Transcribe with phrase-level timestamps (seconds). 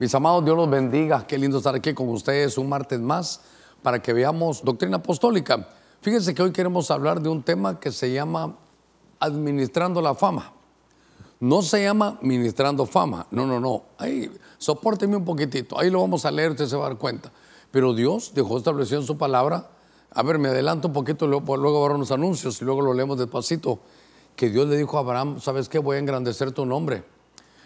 [0.00, 1.26] Mis amados, Dios los bendiga.
[1.26, 3.42] Qué lindo estar aquí con ustedes un martes más
[3.82, 5.68] para que veamos doctrina apostólica.
[6.00, 8.56] Fíjense que hoy queremos hablar de un tema que se llama
[9.18, 10.54] administrando la fama.
[11.38, 13.26] No se llama ministrando fama.
[13.30, 13.82] No, no, no.
[13.98, 15.78] Ahí, soporteme un poquitito.
[15.78, 17.30] Ahí lo vamos a leer, usted se va a dar cuenta.
[17.70, 19.68] Pero Dios dejó establecido en su palabra.
[20.14, 23.18] A ver, me adelanto un poquito, luego, luego habrá unos anuncios y luego lo leemos
[23.18, 23.80] despacito.
[24.34, 25.78] Que Dios le dijo a Abraham, ¿sabes qué?
[25.78, 27.04] Voy a engrandecer tu nombre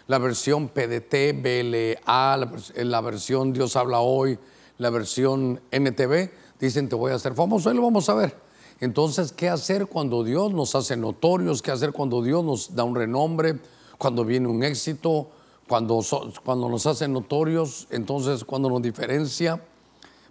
[0.07, 4.37] la versión PDT, BLA, la, la, versión Dios habla hoy,
[4.77, 8.45] la versión NTV, dicen te voy a hacer famoso, ahí lo vamos a ver.
[8.79, 11.61] Entonces, ¿qué hacer cuando Dios nos hace notorios?
[11.61, 13.59] ¿Qué hacer cuando Dios nos da un renombre?
[13.97, 15.29] Cuando viene un éxito,
[15.67, 16.01] cuando,
[16.43, 19.61] cuando nos hace notorios, entonces cuando nos diferencia.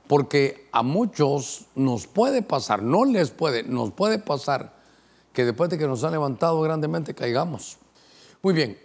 [0.06, 4.74] Porque a muchos nos puede pasar, no les puede, nos puede pasar
[5.32, 7.78] que después de que nos han levantado grandemente caigamos.
[8.42, 8.78] Muy bien,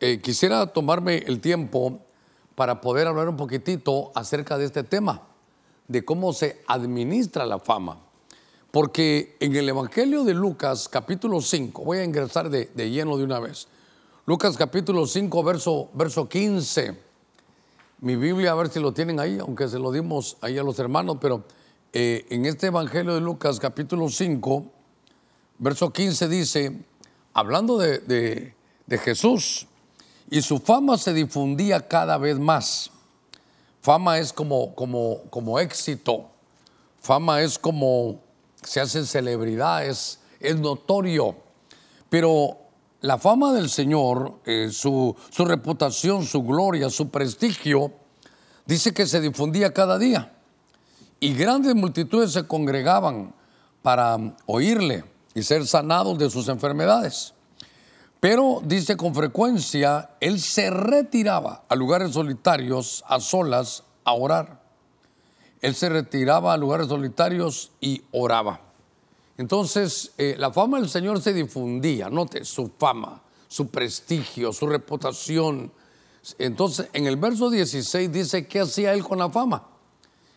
[0.00, 2.00] eh, quisiera tomarme el tiempo
[2.54, 5.22] para poder hablar un poquitito acerca de este tema,
[5.88, 7.98] de cómo se administra la fama.
[8.70, 13.40] Porque en el Evangelio de Lucas capítulo 5, voy a ingresar de, lleno de una
[13.40, 13.66] vez.
[14.26, 16.96] Lucas capítulo 5, verso, verso 15.
[18.00, 20.78] Mi Biblia, a ver si lo tienen ahí, aunque se lo dimos ahí a los
[20.78, 21.44] hermanos, pero
[21.92, 24.64] eh, en este Evangelio de Lucas capítulo 5,
[25.58, 26.84] verso 15 dice,
[27.32, 28.54] hablando de,
[28.86, 29.66] de Jesús,
[30.30, 32.90] y su fama se difundía cada vez más.
[33.80, 36.28] Fama es como, como, como éxito,
[37.00, 38.20] fama es como
[38.62, 41.36] se hacen celebridades, es notorio,
[42.10, 42.58] pero
[43.00, 47.92] la fama del Señor, eh, su, su reputación, su gloria, su prestigio,
[48.66, 50.32] dice que se difundía cada día
[51.20, 53.34] y grandes multitudes se congregaban
[53.82, 57.34] para oírle y ser sanados de sus enfermedades.
[58.20, 64.60] Pero dice con frecuencia, él se retiraba a lugares solitarios, a solas, a orar.
[65.60, 68.60] Él se retiraba a lugares solitarios y oraba.
[69.36, 75.72] Entonces, eh, la fama del Señor se difundía, note, su fama, su prestigio, su reputación.
[76.38, 79.64] Entonces, en el verso 16 dice, ¿qué hacía él con la fama?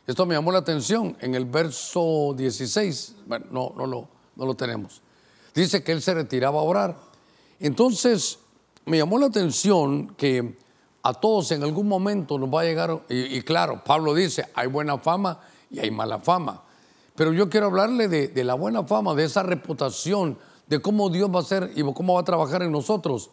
[0.05, 1.17] Esto me llamó la atención.
[1.19, 5.01] En el verso 16, bueno, no, no, lo, no lo tenemos.
[5.55, 7.10] Dice que él se retiraba a orar.
[7.61, 8.39] Entonces,
[8.85, 10.57] me llamó la atención que
[11.03, 14.97] a todos en algún momento nos va a llegar, y, claro, Pablo dice, hay buena
[14.97, 15.39] fama
[15.69, 16.63] y hay mala fama.
[17.15, 21.39] Pero yo quiero hablarle de, la buena fama, de esa reputación, de cómo Dios va
[21.39, 23.29] a ser y cómo va a trabajar en nosotros.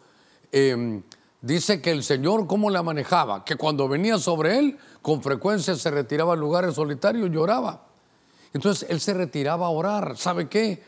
[0.51, 1.01] Em,
[1.41, 5.89] dice que el Señor cómo la manejaba, que cuando venía sobre él, con frecuencia se
[5.89, 7.87] retiraba a lugares solitarios y lloraba.
[8.53, 10.17] Entonces él se retiraba a orar.
[10.17, 10.83] ¿Sabe qué?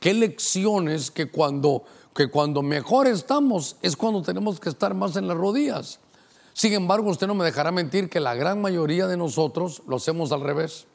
[0.00, 1.84] Qué lecciones que cuando
[2.14, 5.98] que cuando mejor estamos es cuando tenemos que estar más en las rodillas.
[6.52, 10.32] Sin embargo, usted no me dejará mentir que la gran mayoría de nosotros lo hacemos
[10.32, 10.86] al revés.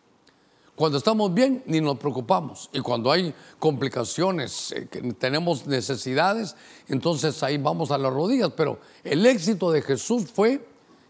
[0.76, 2.70] Cuando estamos bien, ni nos preocupamos.
[2.72, 6.56] Y cuando hay complicaciones, eh, que tenemos necesidades,
[6.88, 8.52] entonces ahí vamos a las rodillas.
[8.56, 10.68] Pero el éxito de Jesús fue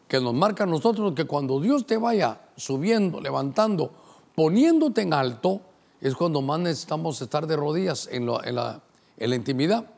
[0.08, 3.92] que nos marca a nosotros que cuando Dios te vaya subiendo, levantando,
[4.36, 5.60] poniéndote en alto,
[6.00, 9.97] es cuando más necesitamos estar de rodillas en la intimidad.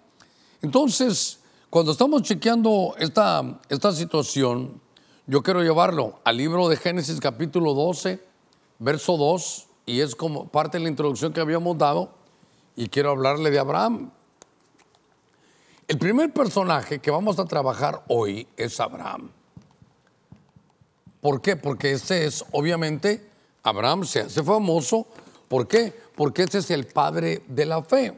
[0.62, 1.40] Entonces,
[1.70, 4.81] cuando estamos chequeando esta, esta situación,
[5.25, 8.20] yo quiero llevarlo al libro de Génesis capítulo 12,
[8.80, 12.12] verso 2, y es como parte de la introducción que habíamos dado,
[12.75, 14.12] y quiero hablarle de Abraham.
[15.88, 19.31] El primer personaje que vamos a trabajar hoy es Abraham.
[21.22, 21.56] ¿Por qué?
[21.56, 23.30] Porque este es, obviamente,
[23.64, 25.08] Abraham se hace famoso.
[25.47, 25.94] ¿Por qué?
[26.16, 28.14] Porque este es el padre de la fe.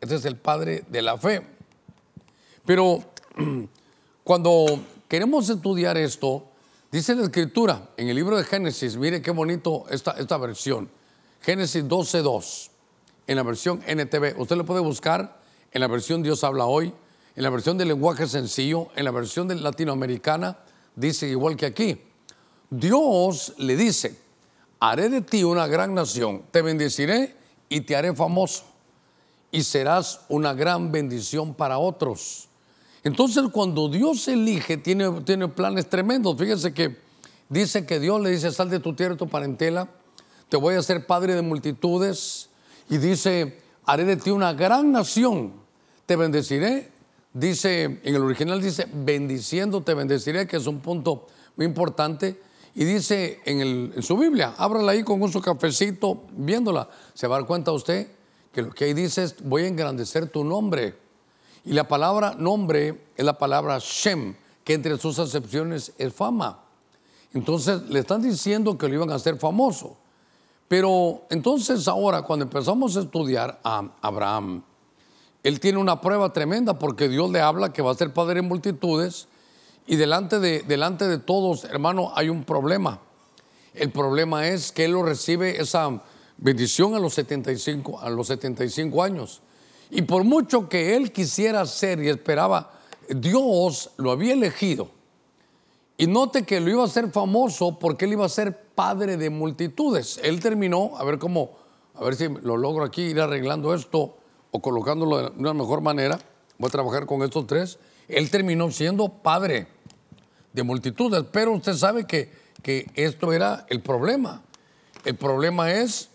[0.00, 1.51] Este es el padre de la fe.
[2.64, 3.02] Pero
[4.24, 4.66] cuando
[5.08, 6.46] queremos estudiar esto,
[6.90, 10.88] dice la escritura en el libro de Génesis, mire qué bonito esta, esta versión,
[11.40, 12.70] Génesis 12.2,
[13.26, 15.40] en la versión NTV, usted lo puede buscar
[15.72, 16.92] en la versión Dios habla hoy,
[17.34, 20.58] en la versión del lenguaje sencillo, en la versión de latinoamericana,
[20.94, 22.00] dice igual que aquí,
[22.68, 24.18] Dios le dice,
[24.80, 27.34] haré de ti una gran nación, te bendeciré
[27.68, 28.64] y te haré famoso
[29.50, 32.48] y serás una gran bendición para otros.
[33.04, 36.36] Entonces cuando Dios elige, tiene, tiene planes tremendos.
[36.38, 36.96] Fíjense que
[37.48, 39.88] dice que Dios le dice, sal de tu tierra y tu parentela,
[40.48, 42.48] te voy a hacer padre de multitudes.
[42.88, 45.52] Y dice, haré de ti una gran nación,
[46.06, 46.92] te bendeciré.
[47.32, 51.26] Dice, en el original dice, bendiciendo te bendeciré, que es un punto
[51.56, 52.40] muy importante.
[52.74, 57.36] Y dice en, en su Biblia, ábrala ahí con un su cafecito, viéndola, se va
[57.36, 58.06] a dar cuenta usted
[58.52, 60.94] que lo que ahí dice es, voy a engrandecer tu nombre.
[61.64, 66.64] Y la palabra nombre es la palabra Shem, que entre sus acepciones es fama.
[67.32, 69.96] Entonces le están diciendo que lo iban a hacer famoso.
[70.68, 74.62] Pero entonces ahora cuando empezamos a estudiar a Abraham,
[75.42, 78.48] él tiene una prueba tremenda porque Dios le habla que va a ser padre en
[78.48, 79.28] multitudes
[79.86, 83.00] y delante de, delante de todos, hermano, hay un problema.
[83.74, 86.02] El problema es que él lo recibe esa
[86.36, 89.42] bendición a los 75, a los 75 años.
[89.94, 92.70] Y por mucho que él quisiera ser y esperaba,
[93.10, 94.88] Dios lo había elegido.
[95.98, 99.28] Y note que lo iba a hacer famoso porque él iba a ser padre de
[99.28, 100.18] multitudes.
[100.22, 101.58] Él terminó, a ver cómo,
[101.94, 104.16] a ver si lo logro aquí, ir arreglando esto
[104.50, 106.18] o colocándolo de una mejor manera.
[106.56, 107.78] Voy a trabajar con estos tres.
[108.08, 109.66] Él terminó siendo padre
[110.54, 114.40] de multitudes, pero usted sabe que, que esto era el problema.
[115.04, 116.08] El problema es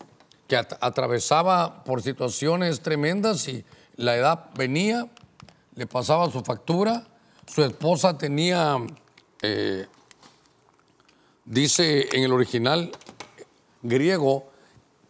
[0.47, 3.65] que atravesaba por situaciones tremendas y
[3.95, 5.07] la edad venía,
[5.75, 7.05] le pasaba su factura,
[7.45, 8.77] su esposa tenía,
[9.41, 9.85] eh,
[11.45, 12.91] dice en el original
[13.81, 14.49] griego,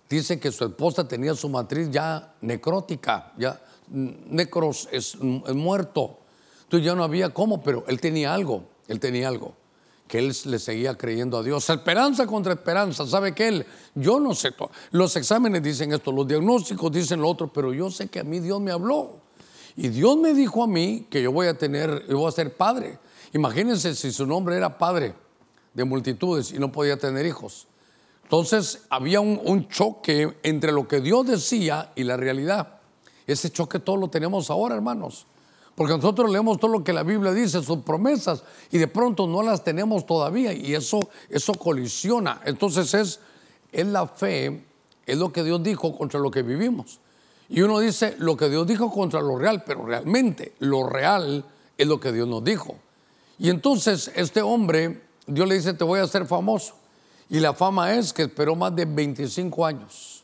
[0.09, 6.19] dice que su esposa tenía su matriz ya necrótica, ya necros es, es muerto.
[6.63, 9.55] Entonces ya no había cómo, pero él tenía algo, él tenía algo,
[10.07, 11.69] que él le seguía creyendo a Dios.
[11.69, 13.65] Esperanza contra esperanza, ¿sabe que él?
[13.95, 14.53] Yo no sé,
[14.91, 18.39] los exámenes dicen esto, los diagnósticos dicen lo otro, pero yo sé que a mí
[18.39, 19.21] Dios me habló.
[19.75, 22.55] Y Dios me dijo a mí que yo voy a tener, yo voy a ser
[22.55, 22.97] padre.
[23.33, 25.13] Imagínense si su nombre era padre
[25.73, 27.67] de multitudes y no podía tener hijos.
[28.23, 32.79] Entonces había un, choque entre lo que Dios decía y la realidad.
[33.25, 35.27] Ese choque todo lo tenemos ahora, hermanos.
[35.77, 38.41] Porque nosotros leemos todo lo que la Biblia dice, sus promesas,
[38.71, 42.41] y de pronto no las tenemos todavía, y eso, eso colisiona.
[42.45, 43.19] Entonces es,
[43.71, 44.65] es la fe,
[45.05, 46.99] es lo que Dios dijo contra lo que vivimos.
[47.47, 51.45] Y uno dice lo que Dios dijo contra lo real, pero realmente lo real
[51.77, 52.75] es lo que Dios nos dijo.
[53.37, 56.73] Y entonces este hombre, Dios le dice, te voy a hacer famoso.
[57.29, 60.23] Y la fama es que esperó más de 25 años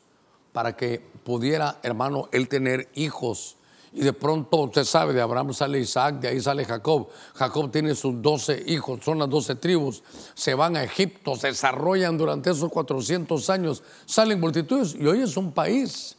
[0.51, 3.57] para que pudiera, hermano, él tener hijos.
[3.95, 7.10] Y de pronto, usted sabe, de Abraham sale Isaac, de ahí sale Jacob.
[7.36, 10.01] Jacob tiene sus 12 hijos, son las 12 tribus.
[10.34, 15.38] Se van a Egipto, se desarrollan durante esos 400 años, salen multitudes y hoy es
[15.38, 16.18] un país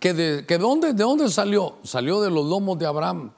[0.00, 1.76] que de, dónde, de dónde salió?
[1.84, 3.32] Salió de los lomos de Abraham,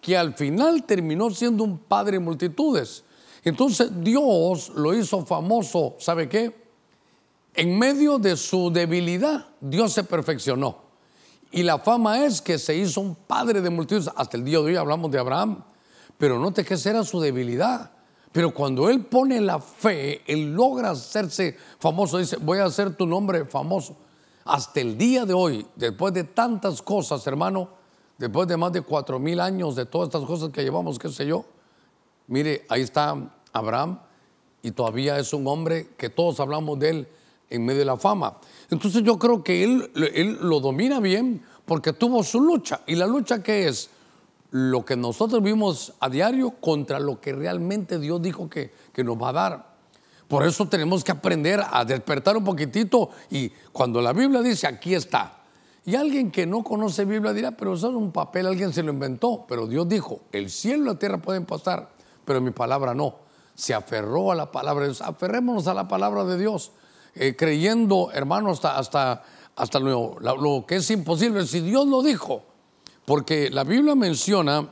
[0.00, 3.04] que al final terminó siendo un padre de multitudes.
[3.44, 6.52] Entonces Dios lo hizo famoso, ¿sabe qué?
[7.54, 10.89] En medio de su debilidad, Dios se perfeccionó.
[11.50, 14.10] Y la fama es que se hizo un padre de multitudes.
[14.14, 15.62] Hasta el día de hoy hablamos de Abraham.
[16.16, 17.90] Pero note que esa era su debilidad.
[18.32, 22.18] Pero cuando él pone la fe, él logra hacerse famoso.
[22.18, 23.96] Dice, voy a hacer tu nombre famoso.
[24.44, 27.68] Hasta el día de hoy, después de tantas cosas, hermano,
[28.16, 31.26] después de más de cuatro mil años de todas estas cosas que llevamos, qué sé
[31.26, 31.44] yo,
[32.30, 33.16] Mire, ahí está
[33.52, 33.98] Abraham
[34.62, 37.08] y todavía es un hombre que todos hablamos de él
[37.48, 38.38] en medio de la fama.
[38.70, 42.80] Entonces yo creo que él, lo domina bien porque tuvo su lucha.
[42.86, 43.90] ¿Y la lucha qué es?
[44.52, 49.16] Lo que nosotros vimos a diario contra lo que realmente Dios dijo que, que nos
[49.16, 49.70] va a dar.
[50.28, 54.94] Por eso tenemos que aprender a despertar un poquitito y cuando la Biblia dice aquí
[54.94, 55.40] está.
[55.84, 58.92] Y alguien que no conoce Biblia dirá, pero eso es un papel, alguien se lo
[58.92, 59.44] inventó.
[59.48, 61.90] Pero Dios dijo, el cielo y la tierra pueden pasar,
[62.24, 63.16] pero mi palabra no.
[63.54, 65.00] Se aferró a la palabra de Dios.
[65.00, 66.72] Aferrémonos a la palabra de Dios,
[67.14, 69.24] eh, creyendo, hermano, hasta, hasta,
[69.56, 71.46] hasta lo, lo, que es imposible.
[71.46, 72.42] Si Dios lo dijo,
[73.04, 74.68] porque la Biblia menciona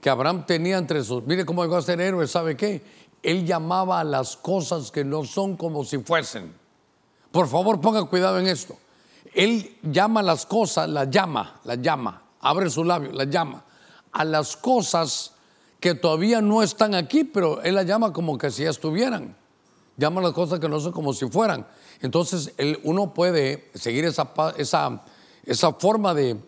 [0.00, 2.82] que Abraham tenía entre sus, mire cómo llegó a ser héroe, ¿sabe qué?
[3.22, 6.54] Él llamaba a las cosas que no son como si fuesen.
[7.32, 8.76] Por favor, ponga cuidado en esto.
[9.34, 13.64] Él llama a las cosas, las llama, las llama, abre su labio, las llama.
[14.12, 15.32] A las cosas
[15.80, 19.36] que todavía no están aquí, pero él la llama como que si ya estuvieran.
[19.98, 21.66] Llama las cosas que no son como si fueran.
[22.00, 25.02] Entonces él, uno puede seguir esa, esa,
[25.44, 26.40] esa forma de,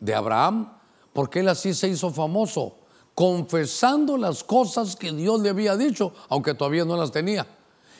[0.00, 0.72] de Abraham,
[1.12, 2.76] porque él así se hizo famoso,
[3.14, 7.46] confesando las cosas que Dios le había dicho, aunque todavía no las tenía.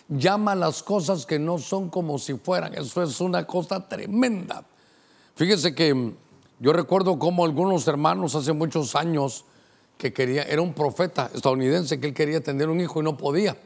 [0.09, 2.75] Llama las cosas que no son como si fueran.
[2.75, 4.65] Eso es una cosa tremenda.
[5.37, 6.15] Fíjese que
[6.59, 9.45] yo recuerdo como algunos hermanos hace muchos años,
[9.99, 13.57] que quería, era un profeta estadounidense que él quería tener un hijo y no podía.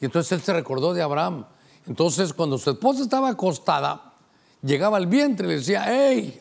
[0.00, 1.44] Y entonces él se recordó de Abraham.
[1.86, 4.12] Entonces cuando su esposa estaba acostada,
[4.62, 6.38] llegaba al vientre y le decía, hey,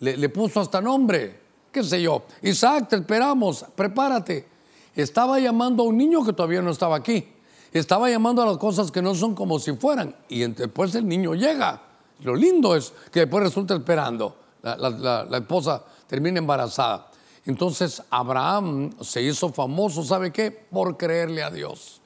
[0.00, 1.40] le, puso hasta nombre,
[1.72, 4.46] qué sé yo, Isaac, te esperamos, prepárate.
[4.94, 7.28] Estaba llamando a un niño que todavía no estaba aquí.
[7.72, 10.14] Estaba llamando a las cosas que no son como si fueran.
[10.28, 11.80] Y después el niño llega.
[12.24, 14.36] Lo lindo es que después resulta esperando.
[14.62, 17.10] la esposa termina embarazada.
[17.48, 20.50] Entonces Abraham se hizo famoso, ¿sabe qué?
[20.50, 21.97] Por creerle a Dios.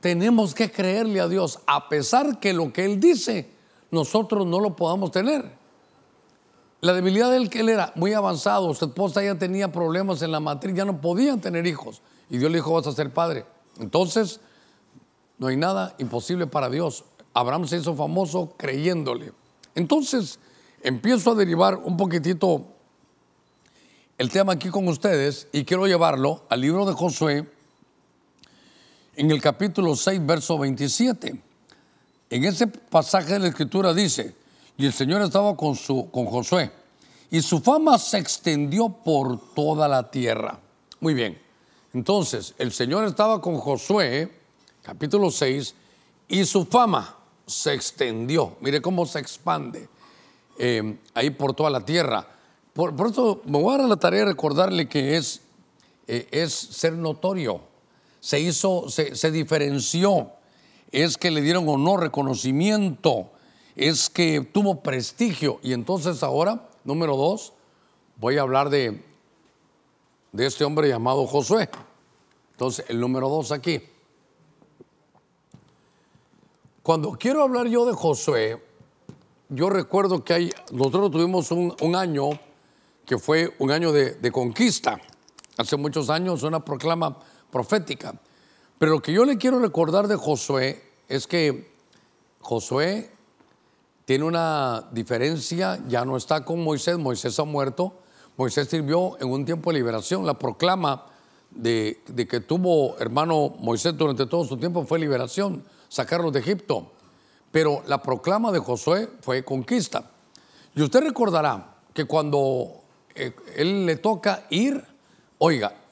[0.00, 3.50] Tenemos que creerle a Dios, a pesar que lo que Él dice,
[3.90, 5.50] nosotros no lo podamos tener.
[6.80, 10.30] La debilidad de él, que él era muy avanzado, su esposa ya tenía problemas en
[10.30, 12.02] la matriz, ya no podían tener hijos.
[12.28, 13.46] Y Dios le dijo, vas a ser padre.
[13.80, 14.40] Entonces,
[15.38, 17.04] no hay nada imposible para Dios.
[17.32, 19.32] Abraham se hizo famoso creyéndole.
[19.74, 20.38] Entonces,
[20.82, 22.66] empiezo a derivar un poquitito
[24.18, 27.50] el tema aquí con ustedes y quiero llevarlo al libro de Josué
[29.16, 31.42] en el capítulo 6, verso 27.
[32.28, 34.34] En ese pasaje de la escritura dice,
[34.76, 36.70] y el Señor estaba con, su, con Josué,
[37.30, 40.60] y su fama se extendió por toda la tierra.
[41.00, 41.40] Muy bien,
[41.94, 44.30] entonces el Señor estaba con Josué,
[44.82, 45.74] capítulo 6,
[46.28, 48.56] y su fama se extendió.
[48.60, 49.88] Mire cómo se expande
[50.58, 52.26] eh, ahí por toda la tierra.
[52.74, 55.40] Por, eso me voy a dar la tarea de recordarle que es,
[56.06, 57.75] eh, es ser notorio.
[58.26, 60.32] Se hizo, se, diferenció.
[60.90, 63.30] Es que le dieron honor, reconocimiento
[63.76, 65.60] es que tuvo prestigio.
[65.62, 67.52] Y entonces ahora, número dos,
[68.16, 69.00] voy a hablar de,
[70.32, 71.70] de este hombre llamado Josué.
[72.50, 73.80] Entonces, el número dos aquí.
[76.82, 78.60] Cuando quiero hablar yo de Josué,
[79.50, 82.30] yo recuerdo que hay, nosotros tuvimos un, año
[83.04, 85.00] que fue un año de, conquista.
[85.56, 87.20] Hace muchos años, una proclama
[87.56, 88.12] profética.
[88.78, 91.72] Pero lo que yo le quiero recordar de Josué es que
[92.40, 93.10] Josué
[94.04, 97.94] tiene una diferencia, ya no está con Moisés, Moisés ha muerto,
[98.36, 101.06] Moisés sirvió en un tiempo de liberación, la proclama
[101.50, 106.92] de, que tuvo hermano Moisés durante todo su tiempo fue liberación, sacarlos de Egipto,
[107.50, 110.10] pero la proclama de Josué fue conquista.
[110.74, 112.82] Y usted recordará que cuando
[113.14, 114.84] eh, él le toca ir,
[115.38, 115.85] oiga,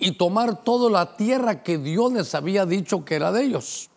[0.00, 3.90] y tomar toda la tierra que Dios les había dicho que era de ellos.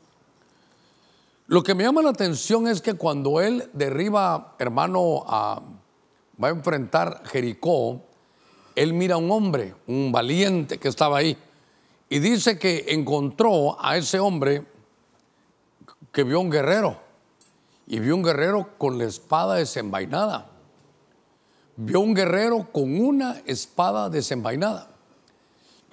[1.48, 7.24] Lo que me llama la atención es que cuando él derriba, hermano, va a enfrentar
[7.26, 8.02] Jericó,
[8.76, 11.38] él mira a un hombre, un valiente que estaba ahí,
[12.10, 14.66] y dice que encontró a ese hombre
[16.12, 16.98] que vio un guerrero,
[17.88, 20.50] y vio un guerrero con la espada desenvainada.
[21.76, 24.93] Vio un guerrero con una espada desenvainada.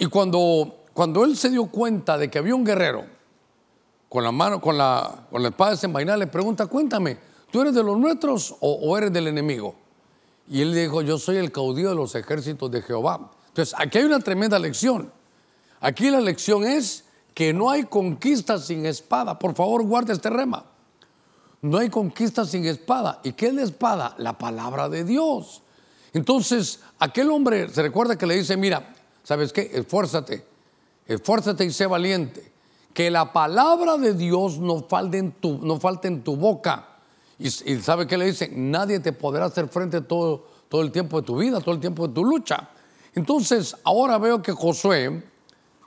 [0.00, 3.04] Y cuando, cuando él se dio cuenta de que había un guerrero,
[4.08, 7.18] con la mano, con la, con la espada desenvainada, le pregunta, cuéntame,
[7.52, 9.74] ¿tú eres de los nuestros o, eres del enemigo?
[10.48, 13.30] Y él dijo, yo soy el caudillo de los ejércitos de Jehová.
[13.48, 15.12] Entonces, aquí hay una tremenda lección.
[15.80, 17.04] Aquí la lección es
[17.34, 19.38] que no hay conquista sin espada.
[19.38, 20.64] Por favor, guarde este rema.
[21.60, 23.20] No hay conquista sin espada.
[23.22, 24.14] ¿Y qué es la espada?
[24.16, 25.60] La palabra de Dios.
[26.14, 29.70] Entonces, aquel hombre se recuerda que le dice, mira, ¿sabes qué?
[29.74, 30.44] Esfuérzate,
[31.06, 32.50] esfuérzate y sé valiente
[32.92, 36.86] que la palabra de Dios no falte en tu, no falte en tu boca.
[37.38, 41.26] Y, sabe qué le dice, nadie te podrá hacer frente todo, todo el tiempo de
[41.26, 42.68] tu vida, todo el tiempo de tu lucha.
[43.14, 45.22] Entonces, ahora veo que Josué,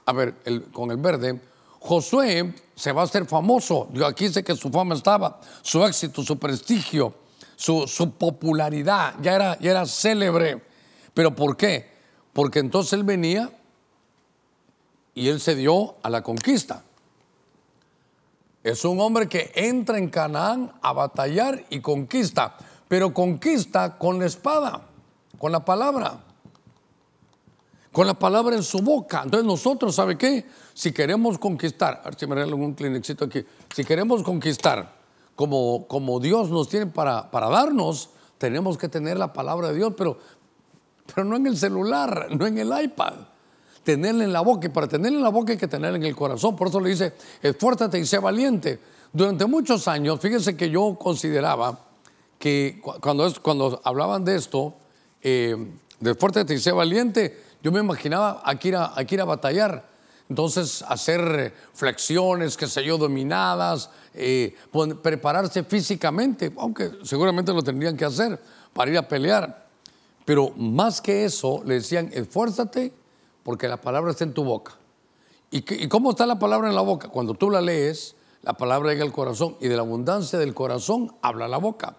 [0.05, 0.35] a ver,
[0.71, 1.39] con el verde,
[1.79, 3.89] Josué se va a hacer famoso.
[3.93, 7.13] Yo aquí sé que su fama estaba, su éxito, su prestigio,
[7.55, 10.63] su, su popularidad, ya era, ya era célebre.
[11.13, 11.92] ¿Pero por qué?
[12.33, 13.51] Porque entonces él venía
[15.13, 16.83] y él se dio a la conquista.
[18.63, 22.55] Es un hombre que entra en Canaán a batallar y conquista,
[22.87, 24.81] pero conquista con la espada,
[25.37, 26.19] con la palabra,
[27.91, 29.21] con la palabra en su boca.
[29.23, 30.45] Entonces nosotros, ¿sabe qué?
[30.73, 32.75] Si queremos conquistar, a ver si me un
[33.21, 34.95] aquí, si queremos conquistar
[35.35, 39.93] como, como Dios nos tiene para, para darnos, tenemos que tener la palabra de Dios,
[39.97, 40.17] pero,
[41.13, 43.13] pero no en el celular, no en el iPad
[43.83, 44.67] tenerla en la boca.
[44.67, 46.55] Y para tenerla en la boca hay que tenerla en el corazón.
[46.55, 48.79] Por eso le dice, esfuérzate y sé valiente.
[49.11, 51.79] Durante muchos años, fíjense que yo consideraba
[52.39, 54.73] que cuando, cuando hablaban de esto,
[55.21, 55.55] eh,
[55.99, 59.93] de esfuérzate y sé valiente, yo me imaginaba aquí ir a, ir a batallar.
[60.29, 64.55] Entonces, hacer flexiones, qué sé yo, dominadas, eh,
[65.01, 68.39] prepararse físicamente, aunque seguramente lo tendrían que hacer
[68.73, 69.62] para ir a pelear.
[70.25, 72.93] Pero más que eso, le decían, esfuérzate
[73.43, 74.77] porque la palabra está en tu boca.
[75.51, 77.09] ¿Y, cómo está la palabra en la boca?
[77.09, 81.15] Cuando tú la lees, la palabra llega al corazón y de la abundancia del corazón
[81.21, 81.95] habla la boca.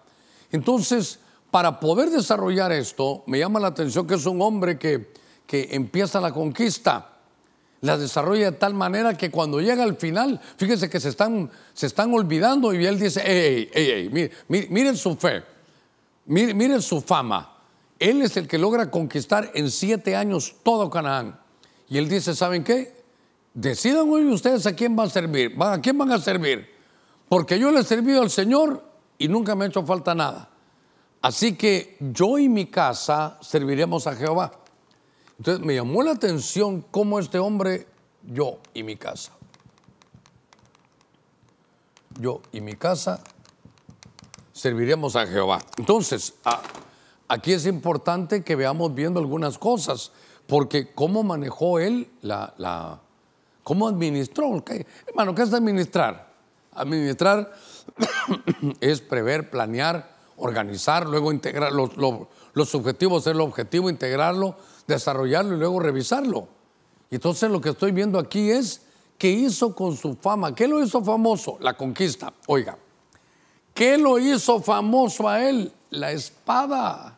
[0.51, 1.19] Entonces,
[1.51, 5.13] para poder desarrollar esto, me llama la atención que es un hombre que,
[5.47, 7.13] que empieza la conquista,
[7.79, 11.85] la desarrolla de tal manera que cuando llega al final, fíjense que se están, se
[11.85, 15.43] están olvidando y él dice, hey, hey, hey, miren, su fe,
[16.25, 17.54] miren su fama.
[17.99, 21.39] Él es el que logra conquistar en siete años todo Canaán.
[21.87, 22.95] Y él dice, ¿saben qué?
[23.55, 26.69] decidan hoy ustedes a quién van a servir, a quién van a servir,
[27.27, 28.83] porque yo le he servido al Señor
[29.17, 30.49] y nunca me ha hecho falta nada.
[31.21, 34.51] Así que yo y mi casa serviremos a Jehová.
[35.39, 37.87] Entonces me llamó la atención cómo este hombre,
[38.21, 39.31] yo y mi casa,
[42.19, 43.23] yo y mi casa
[44.51, 45.61] serviremos a Jehová.
[45.77, 46.35] Entonces,
[47.27, 50.11] aquí es importante que veamos viendo algunas cosas,
[50.47, 52.99] porque cómo manejó él la,
[53.63, 54.63] cómo administró.
[55.07, 56.33] Hermano, ¿qué es administrar?
[56.73, 57.53] Administrar
[58.79, 61.91] es prever, planear, organizar, luego integrar los,
[62.53, 64.55] los, objetivos, ser el objetivo, integrarlo,
[64.87, 66.47] desarrollarlo y luego revisarlo.
[67.09, 68.81] Entonces lo que estoy viendo aquí es
[69.17, 70.53] qué hizo con su fama.
[70.53, 71.57] ¿Qué lo hizo famoso?
[71.61, 72.33] La conquista.
[72.47, 72.77] Oiga,
[73.73, 75.71] ¿qué lo hizo famoso a él?
[75.91, 77.14] La espada.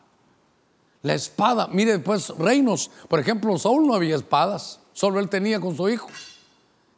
[1.08, 1.70] La espada.
[1.72, 2.92] Mire, pues reinos.
[3.08, 6.10] Por ejemplo, Saúl no había espadas, solo él tenía con su hijo.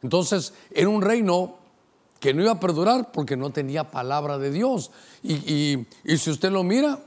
[0.02, 1.54] Entonces, era un reino
[2.18, 4.90] que no iba a perdurar porque no tenía palabra de Dios.
[5.22, 6.98] Y, si usted lo mira,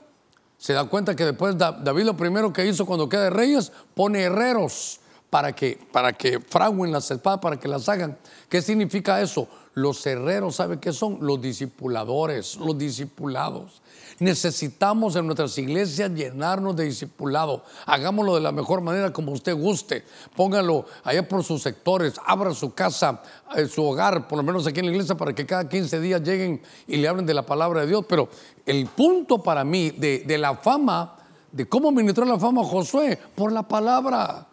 [0.58, 4.22] se da cuenta que después David lo primero que hizo cuando queda de reyes, pone
[4.22, 8.18] herreros para que, para que fraguen las espadas, para que las hagan.
[8.48, 9.50] ¿Qué significa eso?
[9.74, 11.18] Los herreros, ¿sabe qué son?
[11.20, 13.82] Los discipuladores, los discipulados.
[14.20, 17.64] Necesitamos en nuestras iglesias llenarnos de discipulado.
[17.86, 20.04] Hagámoslo de la mejor manera como usted guste.
[20.36, 23.22] Póngalo allá por sus sectores, abra su casa,
[23.56, 26.22] eh, su hogar, por lo menos aquí en la iglesia, para que cada 15 días
[26.22, 28.06] lleguen y le hablen de la palabra de Dios.
[28.08, 28.30] Pero
[28.66, 31.16] el punto para mí de, la fama,
[31.52, 34.48] de cómo ministró la fama Josué, por la palabra.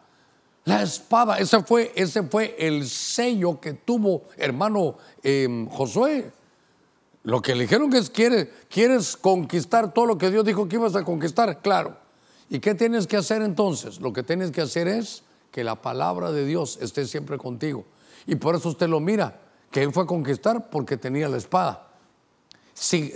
[0.65, 6.31] La espada, ese fue, ese fue el sello que tuvo hermano em, Josué.
[7.23, 10.97] Lo que le dijeron es, ¿quieres, ¿quieres conquistar todo lo que Dios dijo que ibas
[10.97, 11.61] a conquistar?
[11.61, 11.97] Claro.
[12.49, 14.01] ¿Y qué tienes que hacer entonces?
[14.01, 17.85] Lo que tienes que hacer es que la palabra de Dios esté siempre contigo.
[18.27, 21.89] Y por eso usted lo mira, que él fue a conquistar porque tenía la espada.
[22.75, 23.13] Sin,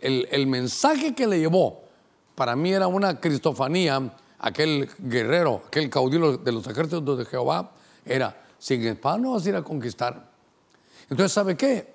[0.00, 1.84] el, el, mensaje que le llevó,
[2.34, 7.72] para mí era una cristofanía, aquel guerrero, aquel caudillo de los ejércitos de Jehová,
[8.04, 10.30] era, sin espada no vas a ir a conquistar.
[11.10, 11.91] Entonces, ¿sabe qué?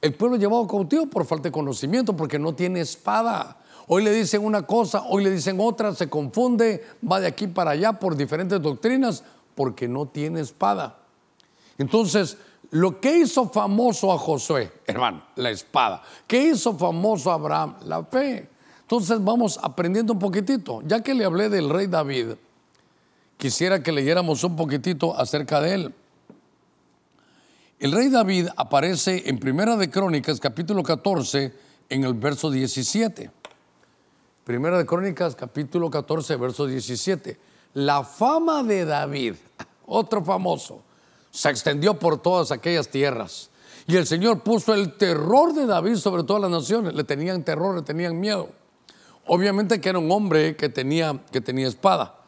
[0.00, 3.58] El pueblo llevado cautivo por falta de conocimiento, porque no tiene espada.
[3.88, 7.70] Hoy le dicen una cosa, hoy le dicen otra, se confunde, va de aquí para
[7.70, 9.22] allá por diferentes doctrinas,
[9.54, 10.98] porque no tiene espada.
[11.78, 12.36] Entonces,
[12.70, 16.02] lo que hizo famoso a Josué, hermano, la espada.
[16.26, 17.76] ¿Qué hizo famoso a Abraham?
[17.84, 18.48] La fe.
[18.82, 20.82] Entonces vamos aprendiendo un poquitito.
[20.84, 22.34] Ya que le hablé del rey David,
[23.36, 25.94] quisiera que leyéramos un poquitito acerca de él.
[27.78, 31.52] El rey David aparece en Primera de Crónicas, capítulo 14,
[31.90, 33.30] en el verso 17.
[34.44, 37.38] Primera de Crónicas, capítulo 14, verso 17.
[37.74, 39.34] La fama de David,
[39.86, 40.80] otro famoso,
[41.30, 43.50] se extendió por todas aquellas tierras.
[43.86, 46.94] Y el Señor puso el terror de David sobre todas las naciones.
[46.94, 48.48] Le tenían terror, le tenían miedo.
[49.26, 52.20] Obviamente que era un hombre que tenía, que tenía espada.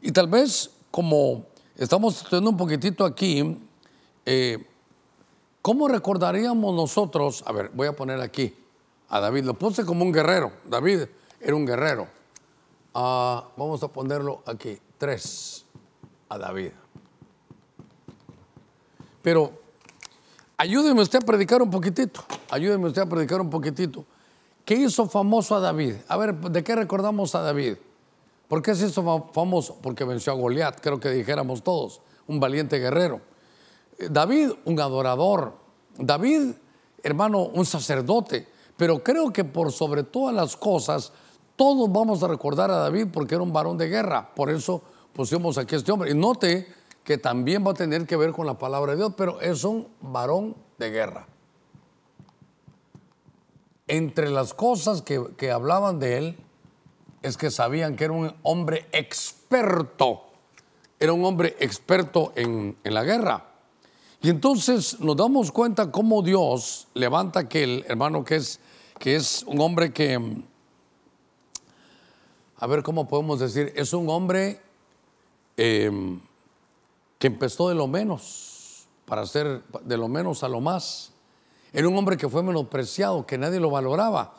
[0.00, 1.44] Y tal vez como
[1.76, 3.58] estamos estudiando un poquitito aquí,
[4.24, 4.64] eh,
[5.64, 7.42] ¿Cómo recordaríamos nosotros?
[7.46, 8.54] A ver, voy a poner aquí
[9.08, 9.44] a David.
[9.44, 10.52] Lo puse como un guerrero.
[10.66, 11.04] David
[11.40, 12.06] era un guerrero.
[12.92, 14.78] Ah, vamos a ponerlo aquí.
[14.98, 15.64] Tres
[16.28, 16.72] a David.
[19.22, 19.52] Pero
[20.58, 22.22] ayúdeme usted a predicar un poquitito.
[22.50, 24.04] Ayúdeme usted a predicar un poquitito.
[24.66, 25.94] ¿Qué hizo famoso a David?
[26.08, 27.76] A ver, ¿de qué recordamos a David?
[28.48, 29.78] ¿Por qué se hizo famoso?
[29.80, 33.22] Porque venció a Goliat, creo que dijéramos todos, un valiente guerrero.
[33.98, 35.54] David, un adorador.
[35.96, 36.52] David,
[37.02, 38.48] hermano, un sacerdote.
[38.76, 41.12] Pero creo que por sobre todas las cosas,
[41.56, 44.34] todos vamos a recordar a David porque era un varón de guerra.
[44.34, 46.10] Por eso pusimos aquí a este hombre.
[46.10, 46.66] Y note
[47.04, 49.88] que también va a tener que ver con la palabra de Dios, pero es un
[50.00, 51.28] varón de guerra.
[53.86, 56.36] Entre las cosas que, hablaban de él
[57.22, 60.22] es que sabían que era un hombre experto,
[60.98, 63.53] era un hombre experto en la guerra.
[64.24, 68.58] Y entonces nos damos cuenta cómo Dios levanta aquel hermano que es,
[68.98, 70.18] que es un hombre que,
[72.56, 74.62] a ver cómo podemos decir, es un hombre
[75.58, 76.18] em,
[77.18, 81.12] que empezó de lo menos para hacer de lo menos a lo más.
[81.70, 84.36] Era un hombre que fue menospreciado, que nadie lo valoraba.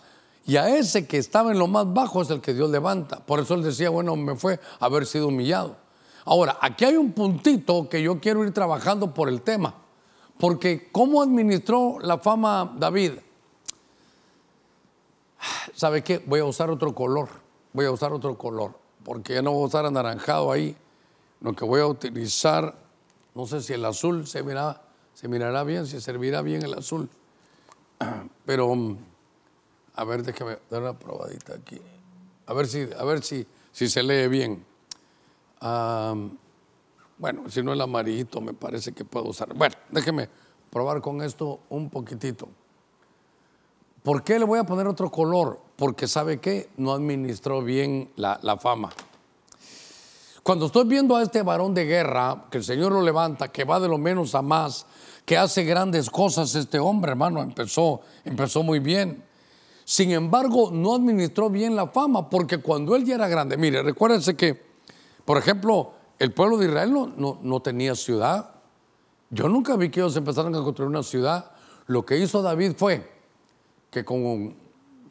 [0.47, 3.23] Y a ese que estaba en lo más bajo es el que Dios levanta.
[3.23, 5.84] Por eso él decía, bueno, me fue haber sido humillado.
[6.25, 9.75] Ahora, aquí hay un puntito que yo quiero ir trabajando por el tema.
[10.39, 13.13] Porque ¿cómo administró la fama David?
[15.73, 16.23] ¿Sabe qué?
[16.25, 17.29] Voy a usar otro color.
[17.73, 18.73] Voy a usar otro color.
[19.03, 20.75] Porque ya no voy a usar anaranjado ahí.
[21.41, 22.75] Lo que voy a utilizar
[23.35, 24.81] No sé si el azul se, mirará,
[25.13, 27.09] se mirará bien, si servirá bien el azul.
[28.45, 28.97] Pero, mm,
[29.95, 31.79] a ver, déjame dar una probadita aquí.
[32.47, 34.65] A ver si, a ver si, si se lee bien.
[35.61, 39.53] Bueno, si no el amarillito me parece que puedo usar.
[39.53, 40.29] Bueno, déjeme
[40.69, 42.49] probar con esto un poquitito.
[44.05, 45.59] ¿Por qué le voy a poner otro color?
[45.77, 48.89] Porque sabe que no administró bien la, fama.
[50.43, 53.79] Cuando estoy viendo a este varón de guerra, que el Señor lo levanta, que va
[53.79, 54.85] de lo menos a más,
[55.25, 59.23] que hace grandes cosas, este hombre, hermano, empezó, empezó muy bien.
[59.85, 64.35] Sin embargo, no administró bien la fama, porque cuando él ya era grande, mire, recuérdense
[64.35, 64.64] que,
[65.25, 68.51] por ejemplo, el pueblo de Israel no, no, tenía ciudad.
[69.29, 71.51] Yo nunca vi que ellos empezaran a construir una ciudad.
[71.87, 73.11] Lo que hizo David fue
[73.91, 74.53] que como,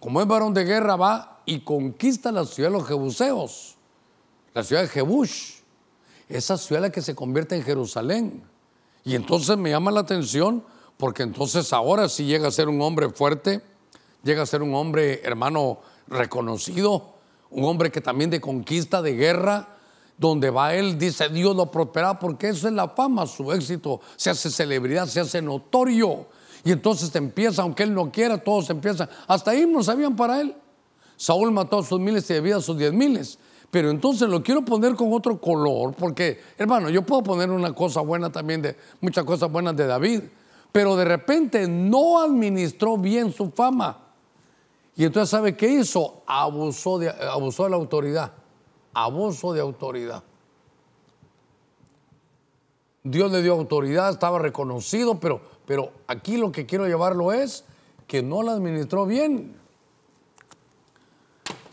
[0.00, 3.74] como es varón de guerra va y conquista la ciudad de los jebuseos
[4.54, 5.56] la ciudad de Jebush,
[6.28, 8.44] esa ciudad la que se convierte en Jerusalén.
[9.02, 10.64] Y entonces me llama la atención
[10.96, 13.62] porque entonces ahora sí llega a ser un hombre fuerte,
[14.22, 17.14] llega a ser un hombre, hermano, reconocido,
[17.50, 19.73] un hombre que también de conquista, de guerra,
[20.16, 24.30] donde va él, dice Dios lo prosperará, porque eso es la fama, su éxito, se
[24.30, 26.26] hace celebridad, se hace notorio.
[26.64, 29.08] Y entonces empieza, aunque él no quiera, todos empiezan.
[29.26, 30.56] Hasta ahí no sabían para él.
[31.16, 33.38] Saúl mató a sus miles y de a sus diez miles.
[33.70, 38.00] Pero entonces lo quiero poner con otro color, porque, hermano, yo puedo poner una cosa
[38.00, 40.20] buena también de muchas cosas buenas de David,
[40.70, 43.98] pero de repente no administró bien su fama.
[44.96, 46.22] Y entonces, ¿sabe qué hizo?
[46.24, 48.32] Abusó de, abusó de la autoridad.
[48.94, 50.22] Abuso de autoridad.
[53.02, 57.64] Dios le dio autoridad, estaba reconocido, pero, pero aquí lo que quiero llevarlo es
[58.06, 59.56] que no la administró bien.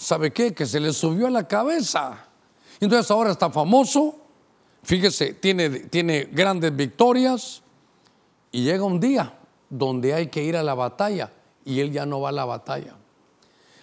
[0.01, 0.53] ¿sabe qué?
[0.53, 2.25] Que se le subió a la cabeza.
[2.79, 4.15] Entonces ahora está famoso,
[4.83, 7.61] fíjese, tiene, tiene grandes victorias
[8.51, 9.37] y llega un día
[9.69, 11.31] donde hay que ir a la batalla
[11.63, 12.95] y él ya no va a la batalla.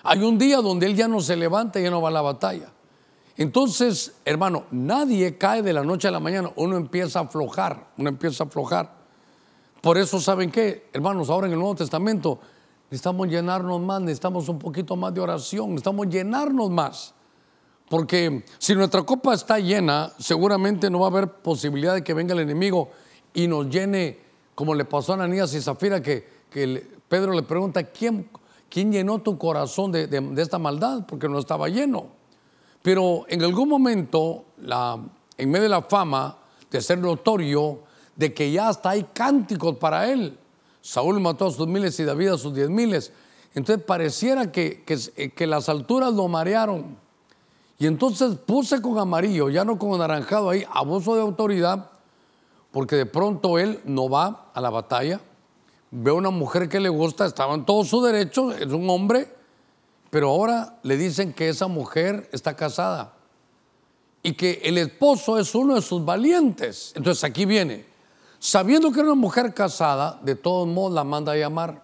[0.03, 2.23] Hay un día donde él ya no se levanta y ya no va a la
[2.23, 2.73] batalla.
[3.39, 8.11] Entonces, hermano, nadie cae de la noche a la mañana, uno empieza a aflojar, uno
[8.11, 8.93] empieza a aflojar.
[9.81, 10.91] Por eso, ¿saben qué?
[10.93, 12.39] Hermanos, ahora en el Nuevo Testamento
[12.91, 17.15] Necesitamos llenarnos más, necesitamos un poquito más de oración, necesitamos llenarnos más.
[17.91, 22.33] Porque si nuestra copa está llena, seguramente no va a haber posibilidad de que venga
[22.33, 22.91] el enemigo
[23.35, 24.19] y nos llene,
[24.55, 26.39] como le pasó a Ananías y Zafira, que,
[27.09, 28.31] Pedro le pregunta, ¿quién,
[28.71, 31.05] ¿quién llenó tu corazón de, esta maldad?
[31.07, 32.18] Porque no estaba lleno.
[32.89, 34.47] Pero en algún momento,
[35.37, 36.39] en medio de la fama,
[36.71, 37.81] de ser notorio,
[38.17, 40.39] de que ya hasta hay cánticos para él,
[40.81, 43.13] Saúl mató a sus miles y David a sus diez miles.
[43.53, 46.97] Entonces pareciera que, que, las alturas lo marearon.
[47.79, 51.91] Y entonces puse con amarillo, ya no con anaranjado ahí, abuso de autoridad,
[52.71, 55.21] porque de pronto él no va a la batalla,
[55.91, 59.29] ve a una mujer que le gusta, estaba en todo su derecho, es un hombre,
[60.11, 63.15] pero ahora le dicen que esa mujer está casada
[64.23, 66.93] y que el esposo es uno de sus valientes.
[66.97, 67.89] Entonces aquí viene,
[68.41, 71.83] Sabiendo que era una mujer casada, de todos modos la manda a llamar.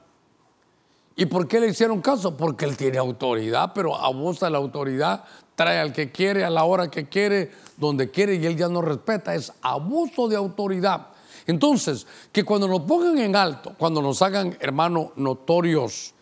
[1.16, 2.36] ¿Y por qué le hicieron caso?
[2.36, 5.24] Porque él tiene autoridad, pero abusa de la autoridad,
[5.56, 8.82] trae al que quiere, a la hora que quiere, donde quiere y él ya no
[8.82, 9.34] respeta.
[9.34, 11.08] Es abuso de autoridad.
[11.46, 16.13] Entonces, que cuando nos pongan en alto, cuando nos hagan, hermanos, notorios,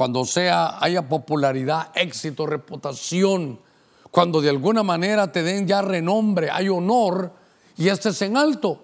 [0.00, 3.60] cuando sea, haya popularidad, éxito, reputación,
[4.10, 7.30] cuando de alguna manera te den ya renombre, hay honor
[7.76, 8.80] y estés en alto,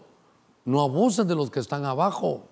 [0.66, 2.42] no abuses de los que están abajo.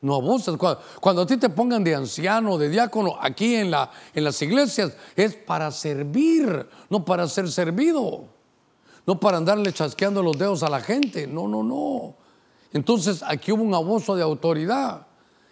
[0.00, 0.56] No abuses.
[0.56, 5.70] Cuando, a ti te pongan de anciano, de diácono, aquí en las iglesias, es para
[5.70, 8.24] servir, no para ser servido.
[9.04, 11.26] No para andarle chasqueando los dedos a la gente.
[11.26, 12.14] No, no, no.
[12.72, 15.06] Entonces aquí hubo un abuso de autoridad.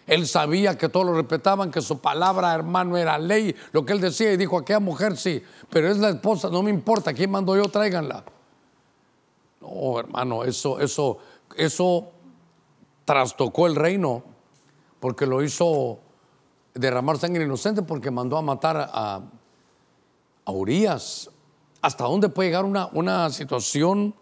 [0.07, 4.01] Él sabía que todos lo respetaban, que su palabra, hermano, era ley, lo que él
[4.01, 7.57] decía, y dijo, aquella mujer sí, pero es la esposa, no me importa, ¿quién mando
[7.57, 7.69] yo?
[7.69, 8.25] Tráiganla.
[9.61, 11.19] No, hermano, eso, eso,
[11.57, 12.11] eso
[13.05, 14.23] trastocó el reino
[15.01, 16.01] porque lo hizo
[16.75, 19.23] derramar sangre inocente porque mandó a matar a,
[20.45, 21.31] a Urias.
[21.81, 24.15] ¿Hasta dónde puede llegar una, una situación,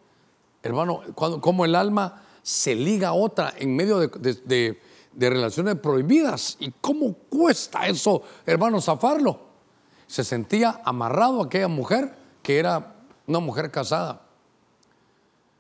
[0.63, 4.09] hermano, cuando, como el alma se liga a otra en medio de,
[4.45, 4.81] de
[5.19, 6.57] relaciones prohibidas?
[6.61, 9.41] ¿Y cómo cuesta eso, hermano, zafarlo?
[10.07, 12.97] Se sentía amarrado a aquella mujer que era
[13.27, 14.23] una mujer casada.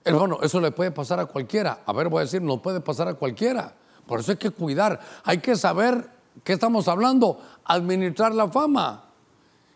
[0.04, 1.80] Hermano, eso le puede pasar a cualquiera.
[1.86, 3.74] A ver, voy a decir, no puede pasar a cualquiera.
[4.06, 5.00] Por eso hay que cuidar.
[5.24, 6.10] Hay que saber
[6.42, 7.40] qué estamos hablando.
[7.64, 9.04] Administrar la fama.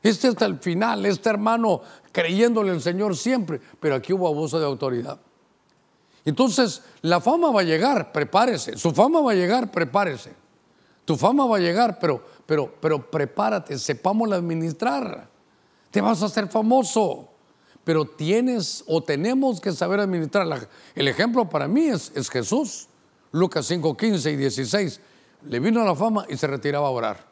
[0.02, 1.80] Este hasta el final, este hermano
[2.12, 3.60] creyéndole al Señor siempre.
[3.80, 5.18] Pero aquí hubo abuso de autoridad.
[6.26, 8.76] Entonces, la fama va a llegar, prepárese.
[8.76, 10.34] Su fama va a llegar, prepárese.
[11.04, 15.28] Tu fama va a llegar, pero, pero, pero prepárate, sepámosla administrar.
[15.92, 17.28] Te vas a hacer famoso,
[17.84, 20.68] pero tienes o tenemos que saber administrar.
[20.96, 22.88] El ejemplo para mí es, es Jesús.
[23.30, 25.00] Lucas 5, 15 y 16.
[25.44, 27.24] Le vino la fama y se retiraba a orar.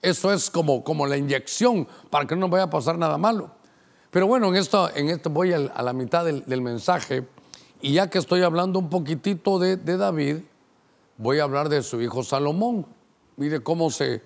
[0.00, 3.52] Eso es como, como la inyección para que no vaya a pasar nada malo.
[4.10, 7.24] Pero bueno, en esto, en esto voy a, la mitad del, del mensaje.
[7.84, 10.36] Y ya que estoy hablando un poquitito de, David,
[11.18, 12.86] voy a hablar de su hijo Salomón.
[13.36, 14.22] Mire cómo se,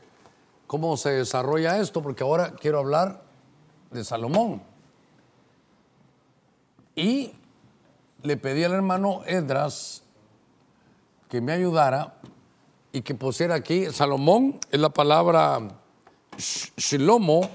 [0.66, 3.23] cómo se desarrolla esto, porque ahora quiero hablar
[3.90, 4.62] de Salomón.
[6.95, 7.33] Y
[8.23, 10.03] le pedí al hermano Edras
[11.31, 12.19] que me ayudara
[12.92, 15.62] y que pusiera aquí, Salomón es la palabra
[16.37, 17.49] shilomo,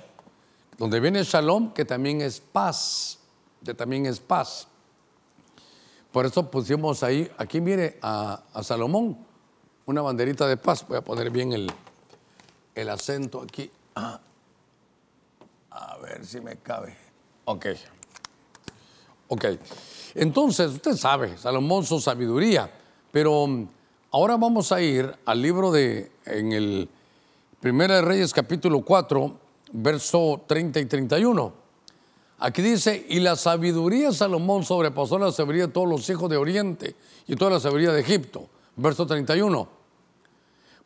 [0.80, 3.20] donde viene shalom, que también es paz,
[3.64, 4.68] que también es paz.
[6.12, 9.18] Por eso pusimos ahí, aquí mire a, Salomón,
[9.86, 10.86] una banderita de paz.
[10.88, 11.72] Voy a poner bien el,
[12.76, 13.72] el acento aquí.
[13.96, 14.20] Ah.
[15.72, 16.96] A ver si me cabe.
[17.46, 17.66] Ok.
[19.30, 19.46] Ok.
[20.16, 22.70] Entonces, usted sabe, Salomón su sabiduría,
[23.12, 23.68] pero um,
[24.12, 26.90] ahora vamos a ir al libro de, en el
[27.62, 29.38] Primera de Reyes capítulo 4,
[29.72, 31.61] verso 30 y 31.
[32.44, 36.38] Aquí dice, y la sabiduría de Salomón sobrepasó la sabiduría de todos los hijos de
[36.38, 36.96] Oriente
[37.28, 38.50] y toda la sabiduría de Egipto.
[38.76, 39.68] Verso 31.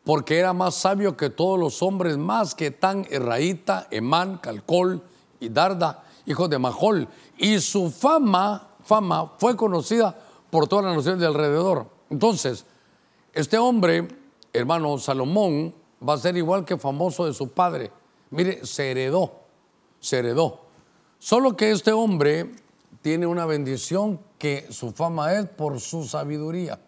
[0.03, 5.01] Porque era más sabio que todos los hombres, más que Tan, Erraíta, Emán, Calcol
[5.39, 7.07] y Darda, hijos de Majol.
[7.37, 10.13] Y su fama, fama fue conocida
[10.49, 11.87] por todas las naciones de alrededor.
[12.09, 12.65] Entonces,
[13.31, 14.09] este hombre,
[14.51, 15.73] hermano Salomón,
[16.05, 17.93] va a ser igual que famoso de su padre.
[18.29, 19.31] Mire, se heredó,
[20.01, 20.64] se heredó.
[21.25, 22.51] Solo que este hombre
[23.01, 26.79] tiene una bendición que su fama es por su sabiduría.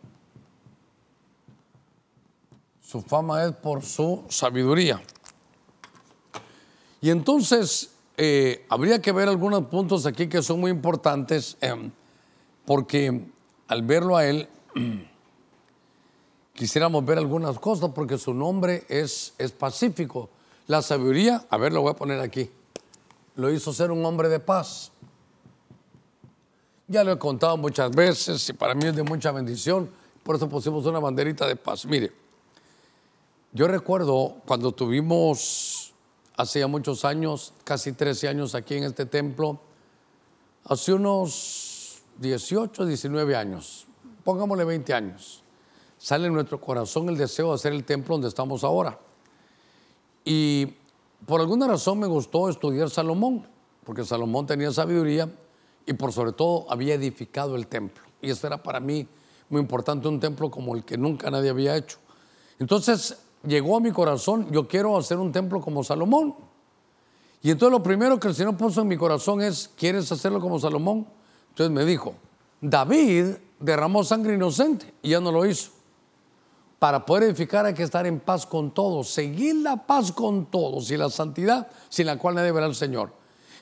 [2.79, 5.01] Su fama es por su sabiduría.
[7.01, 11.89] Y entonces eh, habría que ver algunos puntos aquí que son muy importantes, em,
[12.63, 13.25] porque
[13.67, 14.47] al verlo a él,
[16.53, 20.29] quisiéramos ver algunas cosas, porque su nombre es, es pacífico.
[20.67, 22.51] La sabiduría, a ver, lo voy a poner aquí
[23.37, 24.91] lo hizo ser un hombre de paz.
[26.87, 29.89] Ya lo he contado muchas veces y para mí es de mucha bendición,
[30.23, 31.85] por eso pusimos una banderita de paz.
[31.85, 32.11] Mire,
[33.53, 35.93] yo recuerdo cuando tuvimos
[36.35, 39.59] hace muchos años, casi 13 años aquí en este templo,
[40.65, 43.85] hace unos 18, 19 años,
[44.23, 45.43] pongámosle 20 años,
[45.99, 48.97] sale en nuestro corazón el deseo de hacer el templo donde estamos ahora.
[50.25, 50.73] Y
[51.25, 53.47] por alguna razón me gustó estudiar Salomón,
[53.83, 55.29] porque Salomón tenía sabiduría
[55.85, 58.03] y por sobre todo había edificado el templo.
[58.21, 59.07] Y eso era para mí
[59.49, 61.97] muy importante, un templo como el que nunca nadie había hecho.
[62.59, 66.35] Entonces llegó a mi corazón, yo quiero hacer un templo como Salomón.
[67.41, 70.59] Y entonces lo primero que el Señor puso en mi corazón es, ¿quieres hacerlo como
[70.59, 71.07] Salomón?
[71.49, 72.15] Entonces me dijo,
[72.59, 75.76] David derramó sangre inocente y ya no lo hizo
[76.79, 80.91] para poder edificar hay que estar en paz con todos, seguir la paz con todos
[80.91, 83.11] y la santidad sin la cual nadie verá al Señor.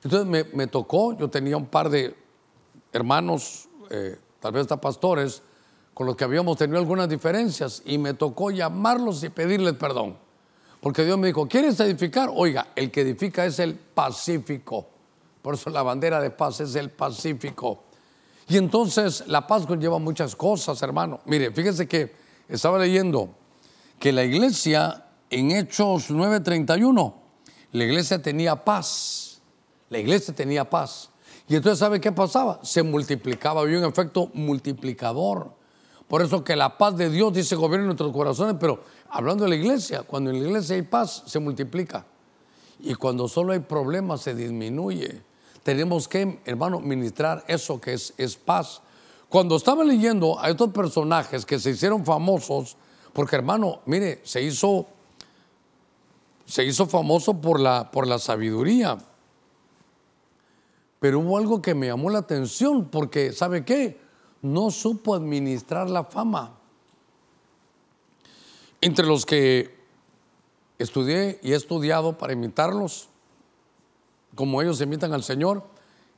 [0.04, 2.16] Entonces me, tocó, yo tenía un par de
[2.92, 5.42] hermanos, eh, tal vez hasta pastores,
[5.94, 10.18] con los que habíamos tenido algunas diferencias y me tocó llamarlos y pedirles perdón.
[10.82, 12.30] Porque Dios me dijo, ¿quieres edificar?
[12.32, 14.86] Oiga, el que edifica es el pacífico.
[15.42, 17.86] Por eso la bandera de paz es el pacífico.
[18.48, 21.22] Y entonces la paz conlleva muchas cosas, hermano.
[21.26, 23.30] Mire, fíjese que estaba leyendo
[24.00, 27.14] que la iglesia en Hechos 9:31,
[27.72, 29.42] la iglesia tenía paz.
[29.90, 31.10] La iglesia tenía paz.
[31.48, 32.60] Y entonces, ¿sabe qué pasaba?
[32.64, 35.52] Se multiplicaba, había un efecto multiplicador.
[36.08, 39.56] Por eso que la paz de Dios dice gobierna nuestros corazones, pero hablando de la
[39.56, 42.06] iglesia, cuando en la iglesia hay paz, se multiplica.
[42.80, 45.22] Y cuando solo hay problemas, se disminuye.
[45.64, 48.82] Tenemos que, hermano, ministrar eso que es, es paz.
[49.30, 52.78] Cuando estaba leyendo a estos personajes que se hicieron famosos,
[53.12, 54.88] porque hermano, mire, se hizo,
[56.46, 58.98] se hizo famoso por la, por la sabiduría.
[61.00, 64.00] Pero hubo algo que me llamó la atención, porque ¿sabe qué?
[64.42, 66.58] No supo administrar la fama.
[68.82, 69.76] Entre los que
[70.78, 73.10] estudié y he estudiado para imitarlos,
[74.36, 75.64] como ellos imitan al Señor,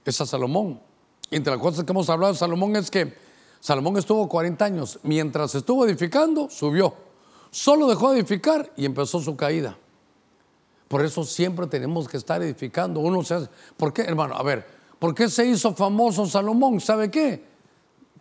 [0.03, 0.86] es a Salomón
[1.31, 3.13] entre las cosas que hemos hablado de Salomón es que
[3.59, 4.99] Salomón estuvo 40 años.
[5.03, 6.93] Mientras estuvo edificando, subió.
[7.51, 9.77] Solo dejó de edificar y empezó su caída.
[10.87, 12.99] Por eso siempre tenemos que estar edificando.
[12.99, 14.35] Uno se hace, ¿por qué, hermano?
[14.35, 14.65] A ver,
[14.99, 16.79] ¿por qué se hizo famoso Salomón?
[16.79, 17.43] ¿Sabe qué?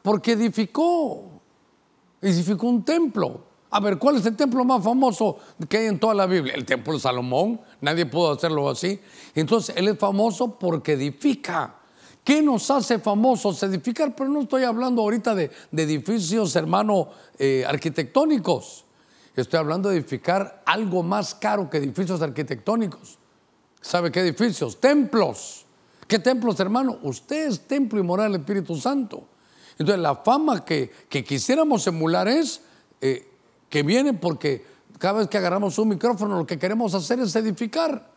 [0.02, 1.30] Porque edificó,
[2.20, 3.40] edificó un templo.
[3.70, 5.38] A ver, ¿cuál es el templo más famoso
[5.68, 6.54] que hay en toda la Biblia?
[6.54, 7.60] El templo de Salomón.
[7.80, 9.00] Nadie pudo hacerlo así.
[9.34, 11.75] Entonces, él es famoso porque edifica.
[12.26, 13.62] ¿Qué nos hace famosos?
[13.62, 18.84] Edificar, pero no estoy hablando ahorita de, edificios, hermano, eh, arquitectónicos.
[19.36, 23.16] Estoy hablando de edificar algo más caro que edificios arquitectónicos.
[23.80, 24.80] ¿Sabe qué edificios?
[24.80, 25.66] Templos.
[26.08, 26.98] ¿Qué templos, hermano?
[27.04, 29.22] Usted es templo y moral del Espíritu Santo.
[29.78, 32.60] Entonces, la fama que, quisiéramos emular es
[33.00, 33.24] eh,
[33.70, 34.66] que viene porque
[34.98, 38.15] cada vez que agarramos un micrófono lo que queremos hacer es edificar.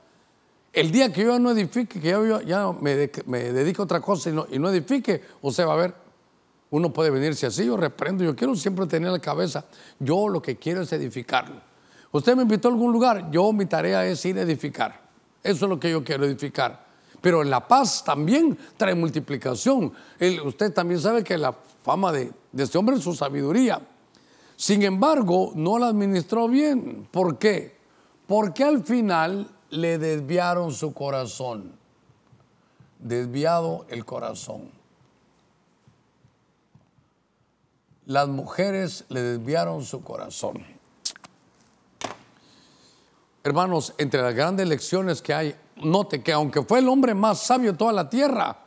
[0.72, 4.34] El día que yo no edifique, que yo ya me, dedico a otra cosa y
[4.34, 5.96] no, y no edifique, usted va a ver,
[6.70, 9.66] uno puede venirse así, yo reprendo, yo quiero siempre tener la cabeza,
[9.98, 11.62] yo lo que quiero es edificarlo.
[12.12, 15.02] Usted me invitó a algún lugar, yo mi tarea es ir a edificar.
[15.44, 16.88] Eso es lo que yo quiero edificar.
[17.22, 19.92] Pero la paz también trae multiplicación.
[20.46, 21.54] usted también sabe que la
[21.84, 23.82] fama de, de este hombre es su sabiduría.
[24.56, 27.08] Sin embargo, no la administró bien.
[27.12, 27.78] ¿Por qué?
[28.28, 31.72] Porque al final le desviaron su corazón.
[33.00, 34.72] Desviado el corazón.
[38.06, 40.66] Las mujeres le desviaron su corazón.
[43.44, 47.72] Hermanos, entre las grandes lecciones que hay, note que aunque fue el hombre más sabio
[47.72, 48.58] de toda la tierra,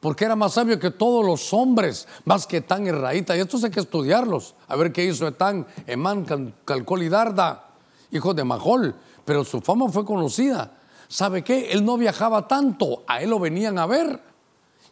[0.00, 3.36] porque era más sabio que todos los hombres, más que Etán y Raíta.
[3.36, 6.24] Y estos hay que estudiarlos, a ver qué hizo Etán, Emán,
[6.64, 7.70] Calcol y Darda,
[8.12, 8.94] hijos de Majol.
[9.26, 10.78] Pero su fama fue conocida.
[11.08, 11.72] ¿Sabe qué?
[11.72, 14.18] Él no viajaba tanto, a él lo venían a ver.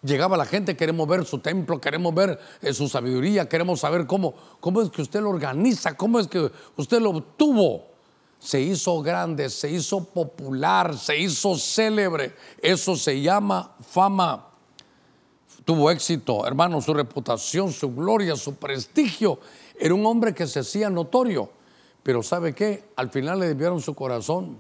[0.03, 4.35] Llegaba la gente, queremos ver su templo, queremos ver eh, su sabiduría, queremos saber cómo,
[4.61, 7.87] cómo es que usted lo organiza, cómo es que usted lo obtuvo.
[8.39, 12.35] Se hizo grande, se hizo popular, se hizo célebre.
[12.61, 14.51] Eso se llama fama
[15.65, 19.39] tuvo éxito, hermano, su reputación, su gloria, su prestigio.
[19.79, 21.51] Era un hombre que se hacía notorio.
[22.05, 22.85] Pero ¿sabe qué?
[22.95, 24.59] Al final le debieron su corazón.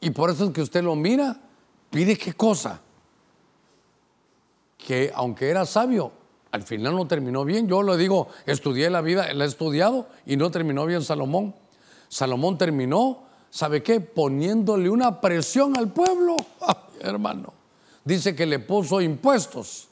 [0.00, 1.38] Y por eso es que usted lo mira,
[1.90, 2.80] pide qué cosa.
[4.78, 6.12] Que aunque era sabio,
[6.52, 7.68] al final no terminó bien.
[7.68, 11.54] Yo lo digo, estudié la vida, la he estudiado y no terminó bien Salomón.
[12.08, 14.00] Salomón terminó, ¿sabe qué?
[14.00, 16.36] Poniéndole una presión al pueblo,
[17.00, 17.52] hermano.
[18.04, 19.90] Dice que le puso impuestos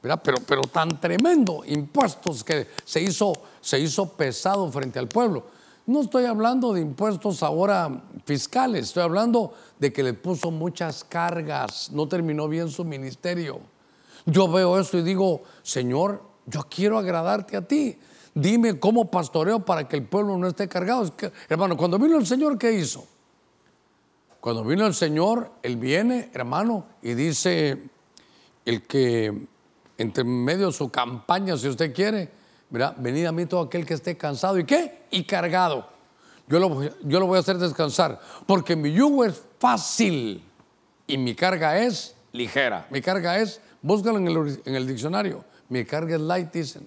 [0.00, 5.44] pero, pero tan tremendo, impuestos que se hizo, se hizo pesado frente al pueblo.
[5.88, 11.90] No estoy hablando de impuestos ahora fiscales, estoy hablando de que le puso muchas cargas,
[11.92, 13.58] no terminó bien su ministerio.
[14.26, 17.98] Yo veo eso y digo, Señor, yo quiero agradarte a ti.
[18.34, 21.10] Dime cómo pastoreo para que el pueblo no esté cargado.
[21.48, 23.06] hermano, cuando vino el Señor, ¿qué hizo?
[24.40, 27.82] Cuando vino el Señor, Él viene, hermano, y dice,
[28.66, 29.48] el que
[29.96, 32.30] entre medio de su campaña, si usted quiere,
[32.70, 32.94] ¿verdad?
[32.98, 35.06] venid a mí todo aquel que esté cansado y qué?
[35.10, 35.88] Y cargado.
[36.48, 40.42] Yo lo, yo lo voy a hacer descansar, porque mi yugo es fácil
[41.06, 42.86] y mi carga es ligera.
[42.90, 46.86] Mi carga es, búscalo en el, en el diccionario, mi carga es light, dicen.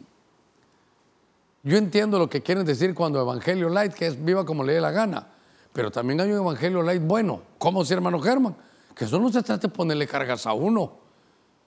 [1.64, 4.82] Yo entiendo lo que quieren decir cuando evangelio light, que es viva como le dé
[4.82, 5.28] la gana,
[5.74, 7.42] pero también hay un evangelio light bueno.
[7.60, 8.56] ¿Cómo si hermano Germán?
[8.96, 11.01] Que eso no se trata de ponerle cargas a uno.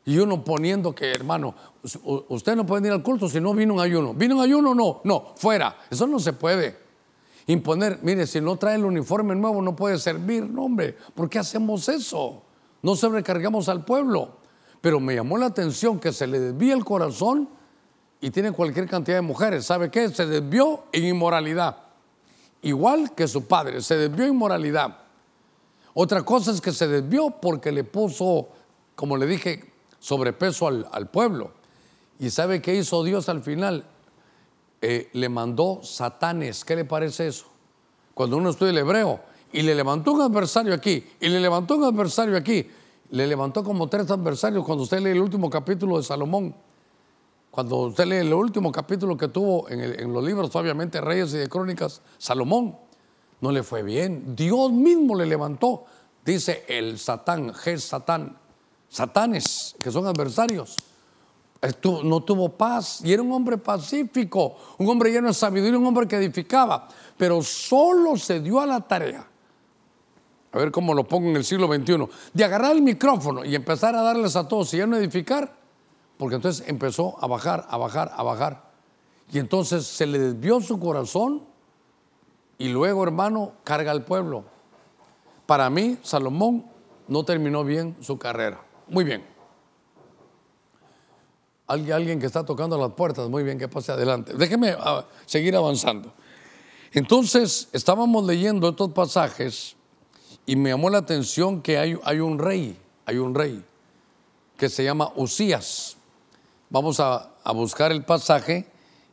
[0.06, 1.54] Y uno poniendo que, hermano,
[2.28, 4.12] usted no puede ir al culto si no vino un ayuno.
[4.12, 4.74] ¿Vino un ayuno?
[4.74, 5.76] No, no, fuera.
[5.90, 6.76] Eso no se puede.
[7.46, 10.48] Imponer, mire, si no trae el uniforme nuevo no puede servir.
[10.48, 12.42] No, hombre, ¿por qué hacemos eso?
[12.82, 14.36] No sobrecargamos al pueblo.
[14.80, 17.48] Pero me llamó la atención que se le desvía el corazón
[18.20, 19.64] y tiene cualquier cantidad de mujeres.
[19.64, 20.10] ¿Sabe qué?
[20.10, 21.78] Se desvió en inmoralidad.
[22.60, 24.98] Igual que su padre, se desvió en inmoralidad.
[25.94, 28.48] Otra cosa es que se desvió porque le puso,
[28.94, 29.73] como le dije,
[30.04, 31.52] sobrepeso al, pueblo.
[32.18, 33.86] ¿Y sabe qué hizo Dios al final?
[34.82, 36.62] Eh, le mandó satanes.
[36.62, 37.46] ¿Qué le parece eso?
[38.12, 41.84] Cuando uno estudia el hebreo y le levantó un adversario aquí y le levantó un
[41.84, 42.68] adversario aquí,
[43.12, 46.54] le levantó como tres adversarios cuando usted lee el último capítulo de Salomón.
[47.50, 51.38] Cuando usted lee el último capítulo que tuvo en, en los libros, obviamente, Reyes y
[51.38, 52.76] de Crónicas, Salomón,
[53.40, 54.37] no le fue bien.
[54.37, 55.87] Dios mismo le levantó.
[56.22, 58.43] Dice el Satán, G Satán,
[58.94, 60.78] satanes, que son adversarios.
[62.04, 66.06] no tuvo paz y era un hombre pacífico, un hombre lleno de sabiduría, un hombre
[66.06, 66.86] que edificaba,
[67.16, 69.26] pero solo se dio a la tarea,
[70.52, 73.96] a ver cómo lo pongo en el siglo XXI, de agarrar el micrófono y empezar
[73.96, 75.56] a darles a todos y ya no edificar,
[76.16, 78.70] porque entonces empezó a bajar, a bajar, a bajar.
[79.32, 81.42] Y entonces se le desvió su corazón
[82.58, 84.44] y luego, hermano, carga al pueblo.
[85.46, 86.66] Para mí, Salomón
[87.08, 88.60] no terminó bien su carrera.
[88.88, 89.24] Muy bien.
[91.66, 94.35] Alguien, que está tocando las puertas, muy bien, que pase adelante.
[94.35, 96.12] Déjeme ah, seguir avanzando.
[96.92, 99.74] Entonces, estábamos leyendo estos pasajes
[100.46, 103.64] y me llamó la atención que hay, hay un rey, hay un rey
[104.58, 105.96] que se llama Usías.
[106.68, 108.68] Vamos a, a buscar el pasaje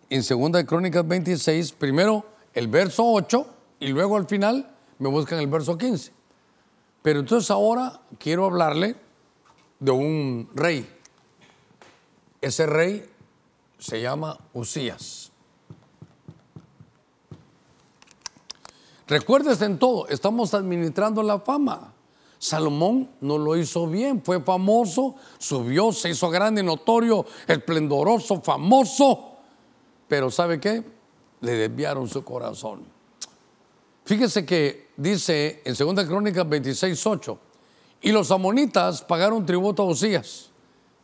[0.09, 3.47] en 2 Crónicas 26, primero el verso 8
[3.80, 4.69] y luego al final
[4.99, 6.11] me buscan el verso 15.
[7.01, 8.95] Pero entonces ahora quiero hablarle
[9.82, 10.89] de un rey.
[12.39, 13.05] Ese rey
[13.77, 15.34] se llama Usías.
[19.07, 21.93] Recuérdese en todo, estamos administrando la fama.
[22.39, 29.32] Salomón no lo hizo bien, fue famoso, subió, se hizo grande, notorio, esplendoroso, famoso
[30.11, 30.84] pero ¿sabe qué?
[31.39, 32.82] Le desviaron su corazón.
[34.03, 37.39] Fíjese que dice en 2 Crónicas 26, 8,
[38.02, 40.49] y los amonitas pagaron tributo a Usías.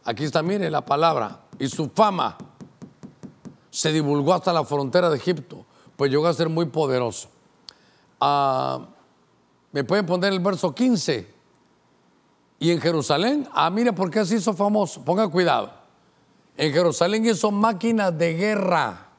[0.04, 2.38] Aquí está, mire la palabra, y su fama
[3.70, 7.30] se divulgó hasta la frontera de Egipto, pues llegó a ser muy poderoso.
[8.20, 8.80] Ah,
[9.72, 11.36] Me pueden poner el verso 15.
[12.60, 15.72] Y en Jerusalén, ah, mire por qué se hizo famoso, ponga cuidado.
[16.56, 19.10] En Jerusalén hizo máquinas de guerra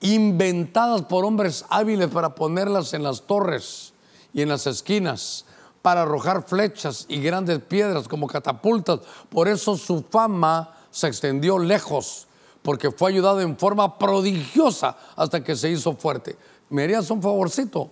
[0.00, 3.94] inventadas por hombres hábiles para ponerlas en las torres
[4.32, 5.46] y en las esquinas,
[5.84, 9.00] para arrojar flechas y grandes piedras como catapultas.
[9.28, 12.26] Por eso su fama se extendió lejos,
[12.62, 16.38] porque fue ayudado en forma prodigiosa hasta que se hizo fuerte.
[16.70, 17.90] ¿Me harías un favorcito?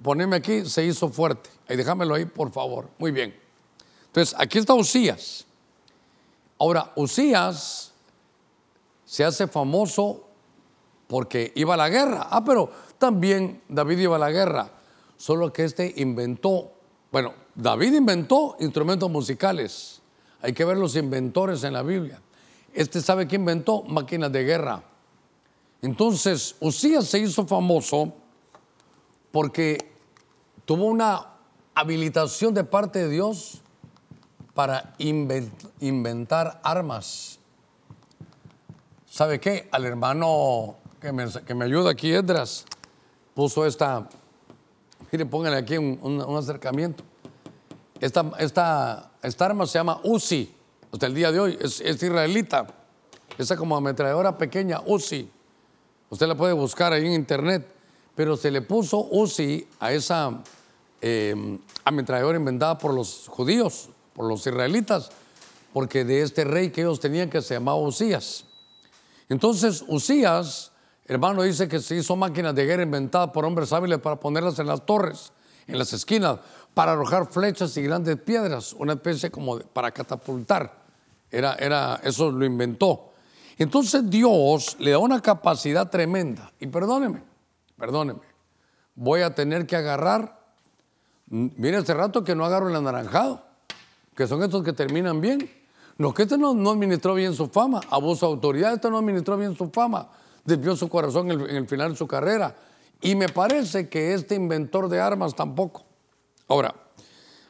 [0.00, 1.50] Poneme aquí, se hizo fuerte.
[1.68, 2.88] Ahí déjamelo ahí, por favor.
[2.98, 3.36] Muy bien.
[4.06, 5.44] Entonces, aquí está Usías.
[6.56, 7.92] Ahora, Usías
[9.04, 10.28] se hace famoso
[11.08, 12.28] porque iba a la guerra.
[12.30, 14.70] Ah, pero también David iba a la guerra.
[15.16, 16.75] Solo que este inventó,
[17.10, 20.02] bueno, David inventó instrumentos musicales.
[20.42, 22.20] Hay que ver los inventores en la Biblia.
[22.74, 24.82] Este sabe que inventó máquinas de guerra.
[25.82, 28.12] Entonces, Usías se hizo famoso
[29.30, 29.92] porque
[30.64, 31.26] tuvo una
[31.74, 33.60] habilitación de parte de Dios
[34.54, 37.38] para inventar armas.
[39.06, 39.68] ¿Sabe qué?
[39.70, 42.64] Al hermano que me, que me ayuda aquí, Edras,
[43.34, 44.08] puso esta,
[45.12, 47.04] mire, póngale aquí un, acercamiento.
[48.00, 50.52] Esta, esta, esta, arma se llama Uzi,
[50.92, 52.66] hasta el día de hoy, es, israelita.
[53.38, 55.28] Esa como ametralladora pequeña, Uzi.
[56.08, 57.66] Usted la puede buscar ahí en internet,
[58.14, 60.42] pero se le puso Uzi a esa
[61.00, 65.10] eh, ametralladora inventada por los judíos por los israelitas,
[65.74, 68.46] porque de este rey que ellos tenían que se llamaba Usías.
[69.28, 70.72] Entonces Usías,
[71.06, 74.66] hermano, dice que se hizo máquinas de guerra inventadas por hombres hábiles para ponerlas en
[74.66, 75.32] las torres,
[75.66, 76.38] en las esquinas,
[76.74, 80.84] para arrojar flechas y grandes piedras, una especie como para catapultar.
[81.30, 83.12] Era, era, eso lo inventó.
[83.58, 86.52] Entonces Dios le da una capacidad tremenda.
[86.60, 87.22] Y perdóneme,
[87.76, 88.20] perdóneme,
[88.94, 90.40] voy a tener que agarrar,
[91.26, 93.46] mire hace rato que no agarro el anaranjado
[94.16, 95.48] que son estos que terminan bien.
[95.98, 99.56] No, que este no, administró bien su fama, abuso de autoridad, este no administró bien
[99.56, 100.08] su fama,
[100.46, 102.56] desvió su corazón en el, final de su carrera.
[103.00, 105.84] Y me parece que este inventor de armas tampoco.
[106.48, 106.74] Ahora,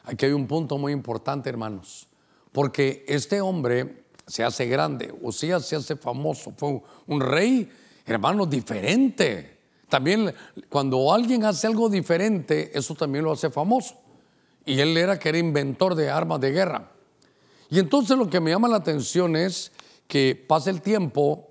[0.03, 2.07] aquí hay un punto muy importante, hermanos,
[2.51, 7.71] porque este hombre se hace grande, o sea, se hace famoso, fue un rey,
[8.05, 9.57] hermano, diferente.
[9.87, 10.33] También
[10.67, 13.95] cuando alguien hace algo diferente, eso también lo hace famoso
[14.67, 16.91] y él era que era inventor de armas de guerra.
[17.69, 19.71] Y entonces lo que me llama la atención es
[20.07, 21.46] que pasa el tiempo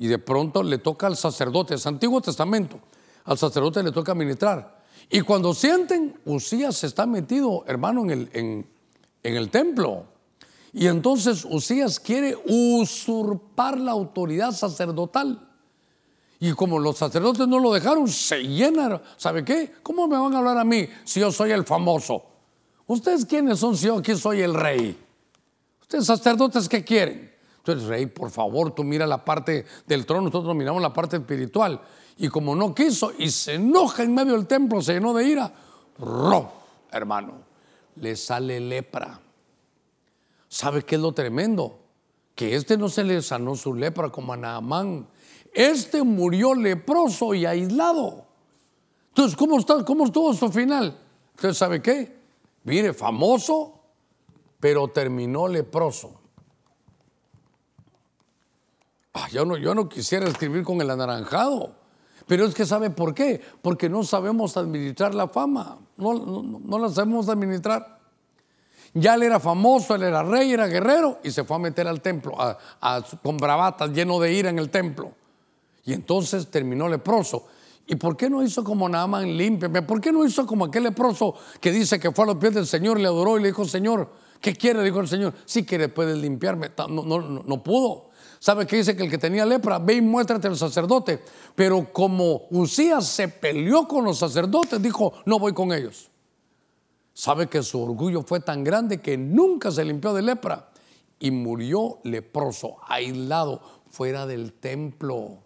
[0.00, 2.80] y de pronto le toca al sacerdote, es Antiguo Testamento,
[3.24, 4.80] al sacerdote le toca ministrar.
[5.10, 8.66] Y cuando sienten, Usías está metido, hermano, en el, en,
[9.22, 10.06] en el templo.
[10.72, 15.46] Y entonces Usías quiere usurpar la autoridad sacerdotal.
[16.38, 19.02] Y como los sacerdotes no lo dejaron, se llena.
[19.18, 19.70] ¿Sabe qué?
[19.82, 22.24] ¿Cómo me van a hablar a mí si yo soy el famoso?
[22.86, 24.98] ¿Ustedes quiénes son si yo aquí soy el rey?
[25.82, 27.29] ¿Ustedes sacerdotes qué quieren?
[27.60, 31.80] Entonces, rey, por favor, tú mira la parte del trono, nosotros miramos la parte espiritual.
[32.16, 35.52] Y como no quiso y se enoja en medio del templo, se llenó de ira,
[35.98, 36.52] ¡ro!
[36.90, 37.34] hermano,
[37.96, 39.20] le sale lepra.
[40.48, 41.78] ¿Sabe qué es lo tremendo?
[42.34, 45.06] Que este no se le sanó su lepra como a Naamán.
[45.52, 48.26] Este murió leproso y aislado.
[49.08, 50.98] Entonces, ¿cómo, está, cómo estuvo su final?
[51.36, 52.16] Entonces, ¿sabe qué?
[52.64, 53.80] Mire, famoso,
[54.58, 56.19] pero terminó leproso.
[59.12, 61.74] Ah, yo, no, yo no quisiera escribir con el anaranjado,
[62.26, 63.40] pero es que ¿sabe por qué?
[63.60, 67.98] Porque no sabemos administrar la fama, no, no, no la sabemos administrar.
[68.92, 72.00] Ya él era famoso, él era rey, era guerrero y se fue a meter al
[72.00, 72.36] templo
[73.22, 75.12] con bravatas, lleno de ira en el templo.
[75.84, 77.46] Y entonces terminó leproso.
[77.86, 79.82] ¿Y por qué no hizo como Naaman, límpiame?
[79.82, 82.66] ¿Por qué no hizo como aquel leproso que dice que fue a los pies del
[82.66, 84.08] Señor, le adoró y le dijo, Señor,
[84.40, 84.82] ¿qué quiere?
[84.82, 86.70] Dijo el Señor, si quiere puedes limpiarme.
[86.88, 88.09] No, no, no, pudo.
[88.40, 88.96] ¿Sabe qué dice?
[88.96, 91.22] Que el que tenía lepra, ve y muéstrate al sacerdote.
[91.54, 96.10] Pero como Usías se peleó con los sacerdotes, dijo, no voy con ellos.
[97.12, 100.70] ¿Sabe que su orgullo fue tan grande que nunca se limpió de lepra?
[101.18, 103.60] Y murió leproso, aislado,
[103.90, 105.44] fuera del templo.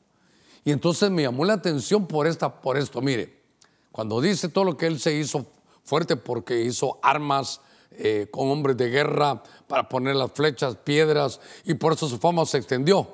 [0.64, 3.02] Y entonces me llamó la atención por, esta, por esto.
[3.02, 3.42] Mire,
[3.90, 5.46] cuando dice todo lo que él se hizo
[5.82, 7.60] fuerte porque hizo armas
[7.98, 12.44] eh, con hombres de guerra para poner las flechas, piedras, y por eso su fama
[12.46, 13.06] se extendió.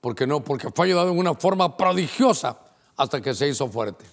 [0.00, 2.58] Porque no, porque fue ayudado en una forma prodigiosa
[2.96, 4.04] hasta que se hizo fuerte.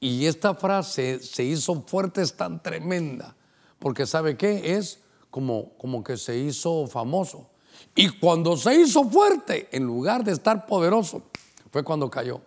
[0.00, 3.34] Y esta frase se hizo fuerte es tan tremenda,
[3.78, 4.76] porque ¿sabe qué?
[4.76, 5.00] Es
[5.30, 7.50] como, como que se hizo famoso.
[7.94, 11.22] Y cuando se hizo fuerte, en lugar de estar poderoso,
[11.70, 12.40] fue cuando cayó.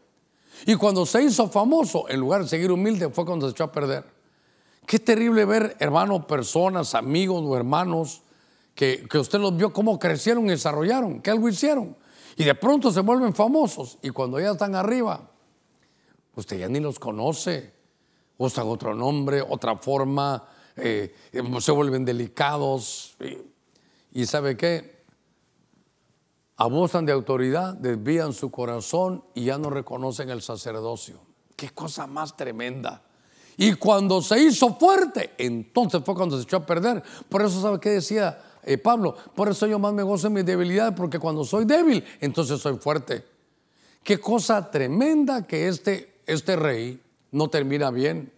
[0.66, 3.72] Y cuando se hizo famoso, en lugar de seguir humilde, fue cuando se echó a
[3.72, 4.19] perder.
[4.90, 8.24] Qué terrible ver, hermanos, personas, amigos o hermanos,
[8.74, 11.96] que, que usted los vio cómo crecieron y desarrollaron, que algo hicieron.
[12.36, 14.00] Y de pronto se vuelven famosos.
[14.02, 15.30] Y cuando ya están arriba,
[16.34, 17.72] usted ya ni los conoce.
[18.40, 20.44] Usan otro nombre, otra forma,
[20.76, 21.14] eh,
[21.60, 23.16] se vuelven delicados.
[24.12, 25.04] y sabe qué?
[26.58, 31.22] abusan de autoridad, desvían su corazón y ya no reconocen el sacerdocio.
[31.56, 33.04] Qué cosa más tremenda.
[33.62, 37.04] Y cuando se hizo fuerte, entonces fue cuando se echó a perder.
[37.28, 39.14] Por eso, ¿sabe qué decía eh, Pablo?
[39.36, 42.78] Por eso yo más me gozo en mis debilidades, porque cuando soy débil, entonces soy
[42.78, 43.26] fuerte.
[44.02, 47.02] Qué cosa tremenda que este, este rey
[47.32, 48.32] no termina bien.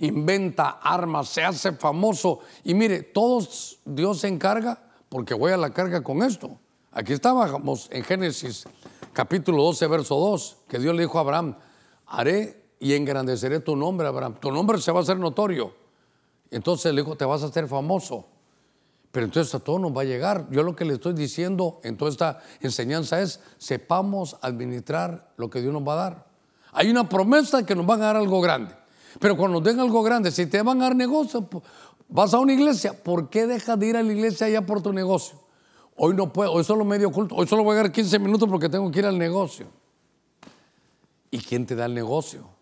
[0.00, 2.40] Inventa armas, se hace famoso.
[2.62, 6.58] Y mire, todos Dios se encarga, porque voy a la carga con esto
[6.92, 8.64] Aquí estábamos en Génesis
[9.14, 11.56] capítulo 12, verso 2, que Dios le dijo a Abraham,
[12.06, 14.36] haré y engrandeceré tu nombre, Abraham.
[14.40, 15.74] Tu nombre se va a hacer notorio.
[16.50, 18.26] Entonces le dijo, te vas a hacer famoso.
[19.10, 20.46] Pero entonces a todo nos va a llegar.
[20.50, 25.60] Yo lo que le estoy diciendo en toda esta enseñanza es, sepamos administrar lo que
[25.60, 26.26] Dios nos va a dar.
[26.72, 28.74] Hay una promesa que nos van a dar algo grande.
[29.18, 31.48] Pero cuando nos den algo grande, si te van a dar negocio,
[32.08, 34.92] vas a una iglesia, ¿por qué dejas de ir a la iglesia allá por tu
[34.92, 35.40] negocio?
[35.96, 38.68] Hoy no puedo, hoy solo medio culto, hoy solo voy a dar 15 minutos porque
[38.68, 39.66] tengo que ir al negocio.
[41.30, 42.57] ¿Y quién te da el negocio?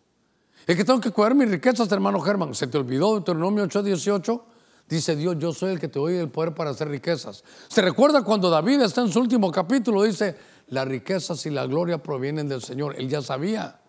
[0.66, 2.54] Es que tengo que cuidar mis riquezas, hermano Germán.
[2.54, 4.42] ¿Se te olvidó Deuteronomio 8:18?
[4.88, 7.44] Dice Dios, yo soy el que te doy el poder para hacer riquezas.
[7.68, 10.02] ¿Se recuerda cuando David está en su último capítulo?
[10.02, 10.36] Dice,
[10.68, 12.94] las riquezas y la gloria provienen del Señor.
[12.98, 13.80] Él ya sabía.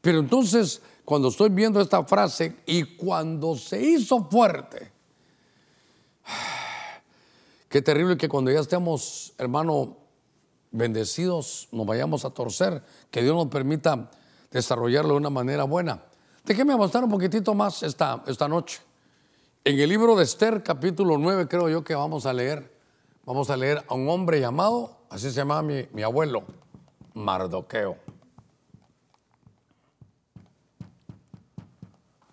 [0.00, 4.94] Pero entonces, cuando estoy viendo esta frase, y cuando se hizo fuerte,
[7.68, 9.96] Qué terrible que cuando ya estemos, hermano,
[10.70, 14.10] bendecidos, nos vayamos a torcer, que Dios nos permita
[14.54, 16.00] desarrollarlo de una manera buena.
[16.44, 18.80] Déjeme avanzar un poquitito más esta, esta noche.
[19.64, 22.72] En el libro de Esther, capítulo 9, creo yo que vamos a leer,
[23.24, 26.44] vamos a leer a un hombre llamado, así se llamaba mi, mi abuelo,
[27.14, 27.96] Mardoqueo.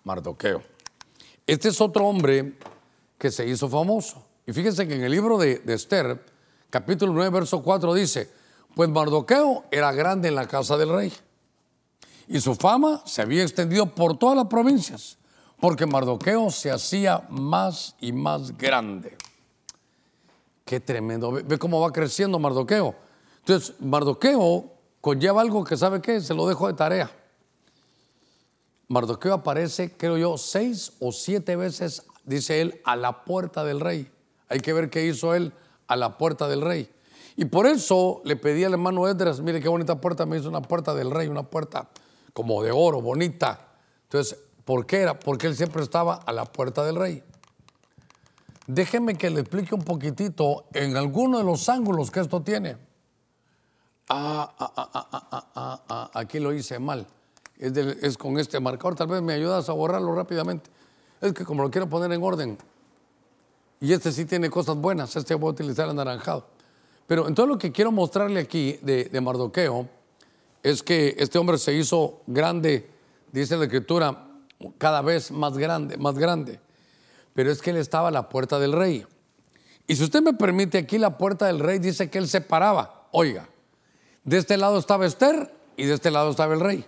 [0.04, 0.62] Mardoqueo.
[1.46, 2.56] Este es otro hombre
[3.18, 4.24] que se hizo famoso.
[4.46, 6.24] Y fíjense que en el libro de, Esther,
[6.70, 8.30] capítulo 9, verso 4 dice,
[8.74, 11.12] pues Mardoqueo era grande en la casa del rey.
[12.32, 15.18] Y su fama se había extendido por todas las provincias,
[15.60, 19.18] porque Mardoqueo se hacía más y más grande.
[20.64, 21.30] Qué tremendo.
[21.30, 22.94] Ve, cómo va creciendo Mardoqueo.
[23.40, 24.64] Entonces, Mardoqueo
[25.02, 27.10] conlleva algo que sabe qué, se lo dejo de tarea.
[28.88, 34.10] Mardoqueo aparece, creo yo, seis o siete veces, dice él, a la puerta del rey.
[34.48, 35.52] Hay que ver qué hizo él
[35.86, 36.90] a la puerta del rey.
[37.36, 40.62] Y por eso le pedí al hermano Edras, mire qué bonita puerta, me hizo una
[40.62, 41.90] puerta del rey, una puerta
[42.32, 43.68] como de oro, bonita.
[44.04, 45.18] Entonces, ¿por qué era?
[45.18, 47.22] Porque él siempre estaba a la puerta del rey.
[48.66, 52.76] Déjeme que le explique un poquitito en alguno de los ángulos que esto tiene.
[54.08, 57.06] Ah, ah, ah, aquí lo hice mal.
[57.58, 58.94] Es, con este marcador.
[58.94, 60.70] Tal vez me ayudas a borrarlo rápidamente.
[61.20, 62.58] Es que como lo quiero poner en orden,
[63.80, 66.46] y este sí tiene cosas buenas, este voy a utilizar anaranjado.
[67.06, 69.88] Pero entonces lo que quiero mostrarle aquí de, Mardoqueo
[70.62, 72.88] es que este hombre se hizo grande,
[73.32, 74.28] dice la escritura,
[74.78, 76.60] cada vez más grande, más grande.
[77.34, 79.06] Pero es que él estaba a la puerta del rey.
[79.86, 83.08] Y si usted me permite, aquí la puerta del rey dice que él se paraba.
[83.10, 83.48] Oiga,
[84.24, 86.84] de este lado estaba Esther y de este lado estaba el rey.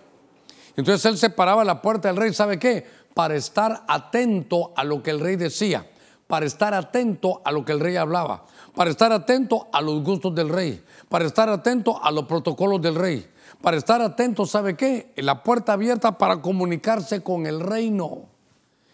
[0.77, 2.85] Entonces él se paraba a la puerta del rey, ¿sabe qué?
[3.13, 5.85] Para estar atento a lo que el rey decía
[6.27, 10.33] para estar atento a lo que el rey hablaba, para estar atento a los gustos
[10.33, 13.27] del rey, para estar atento a los protocolos del rey,
[13.61, 15.13] para estar atento, ¿sabe qué?
[15.17, 18.29] La puerta abierta para comunicarse con el reino.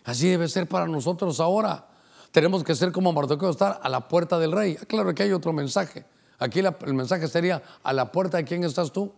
[0.03, 1.88] Así debe ser para nosotros ahora.
[2.32, 4.78] Tenemos que ser como Mardoqueo, estar a la puerta del rey.
[4.80, 6.05] Ah, claro que hay otro mensaje.
[6.39, 9.12] Aquí el mensaje sería, ¿a la puerta de quién estás tú?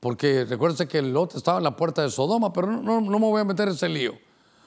[0.00, 3.40] Porque recuérdense que Lot estaba en la puerta de Sodoma, pero no, no, me voy
[3.40, 4.14] a meter en ese lío.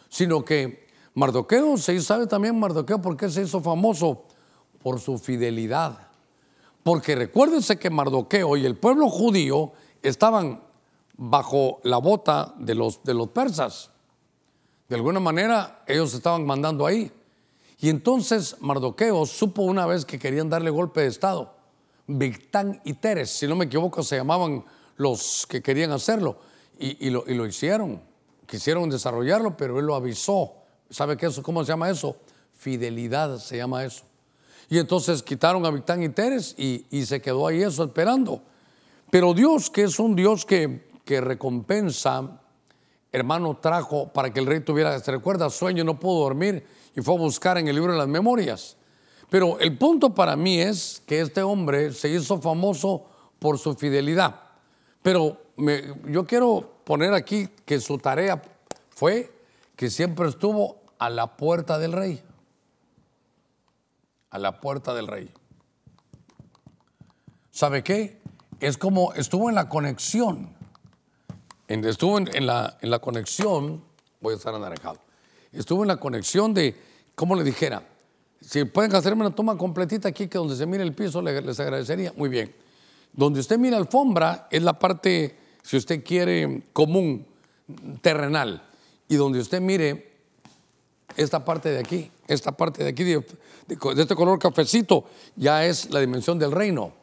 [0.09, 4.25] Sino que Mardoqueo, se sabe también Mardoqueo por qué se hizo famoso,
[4.81, 6.10] por su fidelidad.
[6.83, 10.63] Porque recuérdense que Mardoqueo y el pueblo judío estaban
[11.15, 13.91] bajo la bota de los, de los persas.
[14.89, 17.11] De alguna manera ellos estaban mandando ahí.
[17.79, 21.55] Y entonces Mardoqueo supo una vez que querían darle golpe de Estado.
[22.07, 24.65] Victán y Teres, si no me equivoco, se llamaban
[24.97, 26.37] los que querían hacerlo.
[26.77, 28.01] Y, lo, y lo, hicieron.
[28.47, 30.53] Quisieron desarrollarlo, pero él lo avisó.
[30.89, 31.43] ¿Sabe qué eso?
[31.43, 32.17] ¿Cómo se llama eso?
[32.53, 34.03] Fidelidad se llama eso.
[34.71, 38.41] Y entonces quitaron a Victán y Teres y, se quedó ahí eso esperando.
[39.09, 42.39] Pero Dios, que es un Dios que, recompensa,
[43.11, 46.65] hermano, trajo para que el rey tuviera, se recuerda, sueño, no pudo dormir
[46.95, 48.77] y fue a buscar en el libro de las memorias.
[49.29, 53.07] Pero el punto para mí es que este hombre se hizo famoso
[53.39, 54.39] por su fidelidad.
[55.01, 55.37] Pero
[56.07, 58.41] yo quiero poner aquí que su tarea
[58.87, 59.33] fue
[59.75, 62.23] que siempre estuvo a la puerta del rey
[64.31, 65.29] a la puerta del rey.
[67.51, 68.21] ¿Sabe qué?
[68.59, 70.55] Es como estuvo en la conexión.
[71.67, 73.83] estuvo en, la, conexión,
[74.21, 74.99] voy a estar anaranjado.
[75.51, 76.75] Estuvo en la conexión de,
[77.13, 77.87] ¿cómo le dijera?
[78.39, 82.13] Si pueden hacerme una toma completita aquí, que donde se mire el piso, les agradecería.
[82.15, 82.55] Muy bien.
[83.13, 87.27] Donde usted mira alfombra es la parte, si usted quiere, común,
[88.01, 88.63] terrenal.
[89.09, 90.13] Y donde usted mire
[91.17, 93.23] esta parte de aquí, esta parte de aquí, de,
[93.67, 95.05] este color cafecito,
[95.35, 96.93] ya es la dimensión del reino.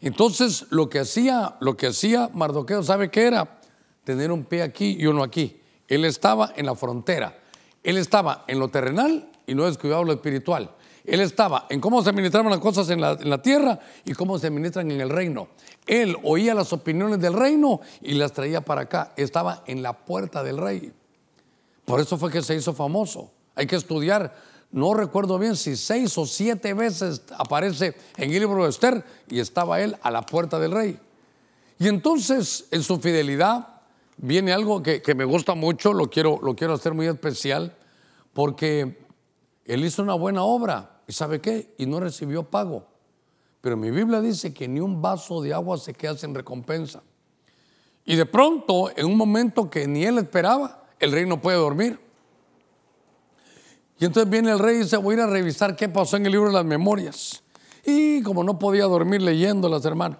[0.00, 3.60] Entonces, lo que hacía, lo que hacía Mardoqueo, ¿sabe qué era?
[4.04, 5.60] Tener un pie aquí y uno aquí.
[5.88, 7.38] Él estaba en la frontera.
[7.82, 10.70] Él estaba en lo terrenal y no descuidaba lo espiritual.
[11.04, 14.38] Él estaba en cómo se administraban las cosas en la, en la, tierra y cómo
[14.38, 15.48] se administran en el reino.
[15.86, 19.14] Él oía las opiniones del reino y las traía para acá.
[19.16, 20.92] Estaba en la puerta del rey.
[21.86, 23.30] Por eso fue que se hizo famoso.
[23.54, 24.34] Hay que estudiar.
[24.70, 29.40] No recuerdo bien si seis o siete veces aparece en el libro de Esther y
[29.40, 30.98] estaba él a la puerta del rey.
[31.78, 33.80] Y entonces en su fidelidad
[34.18, 37.74] viene algo que, me gusta mucho, lo quiero, lo quiero hacer muy especial,
[38.32, 38.98] porque
[39.64, 41.00] él hizo una buena obra.
[41.06, 41.74] ¿Y sabe qué?
[41.78, 42.86] Y no recibió pago.
[43.60, 47.02] Pero mi Biblia dice que ni un vaso de agua se queda sin recompensa.
[48.04, 52.00] Y de pronto, en un momento que ni él esperaba, el rey no puede dormir.
[53.98, 56.26] Y entonces viene el rey y dice, voy a ir a revisar qué pasó en
[56.26, 57.42] el libro de las memorias.
[57.84, 60.16] Y como no podía dormir leyéndolas, hermano,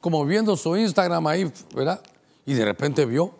[0.00, 2.02] como viendo su Instagram ahí, ¿verdad?
[2.44, 3.32] Y de repente vio,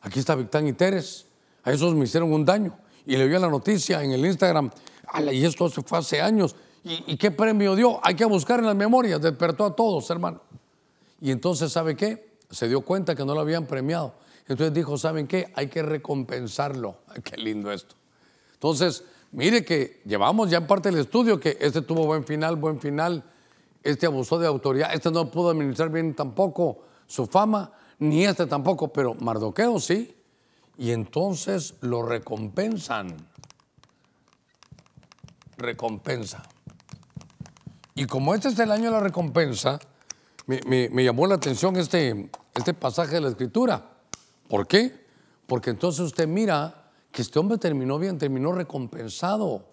[0.00, 1.26] aquí está Victán y Teres,
[1.62, 2.76] a esos me hicieron un daño.
[3.06, 4.70] Y le vio la noticia en el Instagram,
[5.32, 6.56] y esto fue hace años.
[6.84, 8.00] ¿Y, ¿Y qué premio dio?
[8.02, 10.42] Hay que buscar en las memorias, despertó a todos, hermano.
[11.20, 12.36] Y entonces, ¿sabe qué?
[12.50, 14.14] Se dio cuenta que no lo habían premiado.
[14.48, 15.52] Entonces dijo, ¿saben qué?
[15.54, 16.96] Hay que recompensarlo.
[17.24, 17.94] qué lindo esto.
[18.54, 22.80] Entonces, Mire que llevamos ya en parte del estudio que este tuvo buen final, buen
[22.80, 23.24] final,
[23.82, 28.92] este abusó de autoridad, este no pudo administrar bien tampoco su fama, ni este tampoco,
[28.92, 30.14] pero Mardoqueo sí.
[30.76, 33.16] Y entonces lo recompensan.
[35.56, 36.44] Recompensa.
[37.94, 39.80] Y como este es el año de la recompensa,
[40.46, 43.90] me, llamó la atención este, este pasaje de la escritura.
[44.48, 45.04] ¿Por qué?
[45.46, 49.64] Porque entonces usted mira que este hombre terminó bien, terminó recompensado.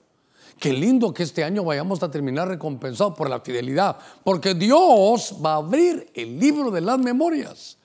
[0.60, 5.54] Qué lindo que este año vayamos a terminar recompensado por la fidelidad, porque Dios va
[5.54, 7.78] a abrir el libro de las memorias.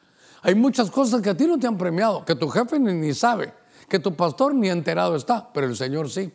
[0.43, 3.53] Hay muchas cosas que a ti no te han premiado, que tu jefe ni, sabe,
[3.89, 6.33] que tu pastor ni enterado está, pero el Señor sí.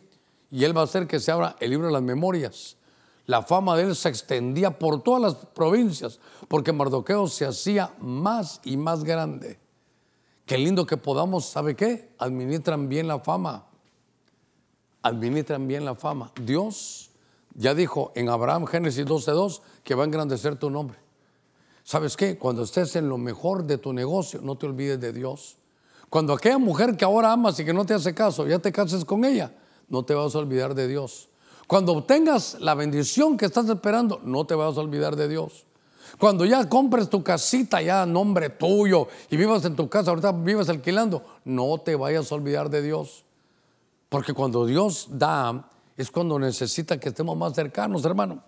[0.50, 2.76] Y Él va a hacer que se abra el libro de las memorias.
[3.24, 8.60] La fama de Él se extendía por todas las provincias, porque Mardoqueo se hacía más
[8.62, 9.58] y más grande.
[10.46, 12.14] Qué lindo que podamos, ¿sabe qué?
[12.18, 13.66] Administran bien la fama.
[15.02, 16.32] Administran bien la fama.
[16.40, 17.10] Dios
[17.54, 20.98] ya dijo en Abraham, Génesis 12:2, que va a engrandecer tu nombre.
[21.82, 22.38] ¿Sabes qué?
[22.38, 25.56] Cuando estés en lo mejor de tu negocio, no te olvides de Dios.
[26.10, 29.04] Cuando aquella mujer que ahora amas y que no te hace caso, ya te cases
[29.04, 29.52] con ella,
[29.88, 31.28] no te vas a olvidar de Dios.
[31.66, 35.66] Cuando obtengas la bendición que estás esperando, no te vas a olvidar de Dios.
[36.18, 40.32] Cuando ya compres tu casita ya a nombre tuyo y vivas en tu casa, ahorita
[40.32, 43.24] vivas alquilando, no te vayas a olvidar de Dios.
[44.08, 48.42] Porque cuando Dios da, es cuando necesita que estemos más cercanos, hermano.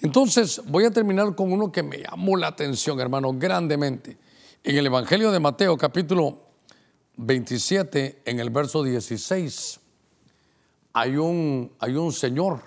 [0.00, 4.16] Entonces, voy a terminar con uno que me llamó la atención, hermano, grandemente.
[4.62, 6.38] En el Evangelio de Mateo, capítulo
[7.16, 9.80] 27, en el verso 16,
[10.92, 12.62] hay un, hay un señor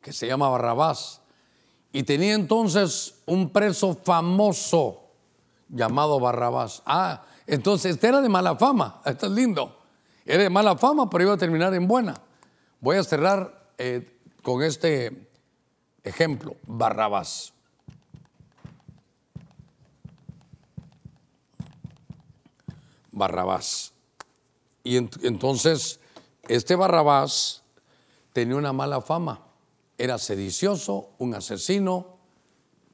[0.00, 1.20] que se llama Barrabás
[1.92, 5.04] y tenía entonces un preso famoso
[5.68, 6.82] llamado Barrabás.
[6.86, 9.76] Ah, entonces este era de mala fama, esto es lindo.
[10.24, 12.14] Era de mala fama, pero iba a terminar en buena.
[12.80, 15.30] Voy a cerrar eh, con este
[16.04, 17.54] ejemplo, Barrabás.
[23.10, 23.92] Barrabás.
[24.84, 25.98] Y entonces,
[26.46, 27.62] este Barrabás
[28.32, 29.47] tenía una mala fama.
[29.98, 32.18] Era sedicioso, un asesino.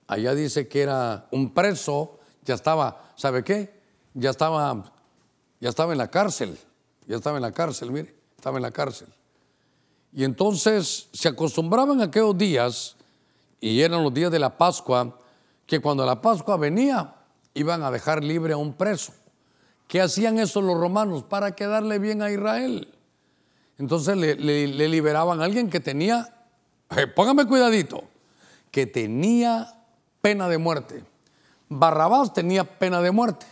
[0.07, 2.19] Allá dice que era un preso.
[2.45, 3.81] Ya estaba, ¿sabe qué?
[4.15, 4.93] Ya estaba,
[5.61, 6.59] ya estaba en la cárcel.
[7.07, 9.09] Ya estaba en la cárcel, mire, estaba en la cárcel.
[10.13, 12.97] Y entonces se acostumbraban aquellos días,
[13.61, 15.19] y eran los días de la Pascua,
[15.67, 17.15] que cuando la Pascua venía,
[17.55, 19.13] iban a dejar libre a un preso.
[19.89, 21.25] ¿Qué hacían eso los romanos?
[21.25, 22.89] Para quedarle bien a Israel.
[23.79, 24.37] Entonces le,
[24.89, 26.34] liberaban a alguien que tenía,
[27.15, 28.05] póngame cuidadito,
[28.71, 29.75] que tenía
[30.21, 31.05] pena de muerte.
[31.69, 33.47] Barrabás tenía pena de muerte.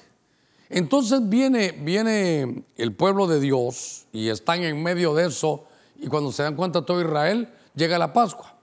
[0.68, 5.64] Entonces viene, viene el pueblo de Dios y están en medio de eso
[5.96, 8.54] y cuando se dan cuenta todo Israel, llega la Pascua.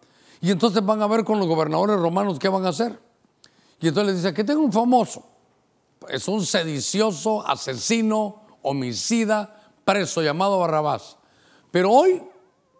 [0.42, 3.00] Y entonces van a ver con los gobernadores romanos qué van a hacer.
[3.80, 5.30] Y entonces les dice, que tengo un famoso
[6.08, 11.18] es un sedicioso, asesino, homicida, preso llamado Barrabás.
[11.72, 12.24] Pero hoy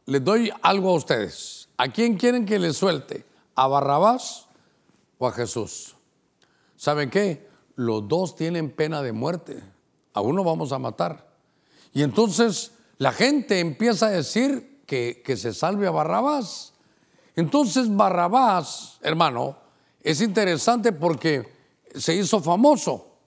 [0.06, 1.59] les doy algo a ustedes.
[1.80, 3.26] ¿A quién quieren que les suelte?
[3.56, 4.48] ¿A Barrabás
[5.18, 5.96] o a Jesús?
[6.76, 7.48] ¿Saben qué?
[7.76, 9.64] Los dos tienen pena de muerte.
[10.12, 11.30] A uno vamos a matar.
[11.94, 16.74] Y entonces la gente empieza a decir que, que se salve a Barrabás.
[17.38, 19.56] Entonces Barrabás, hermano,
[20.04, 21.50] es interesante porque
[21.96, 23.20] se hizo famoso.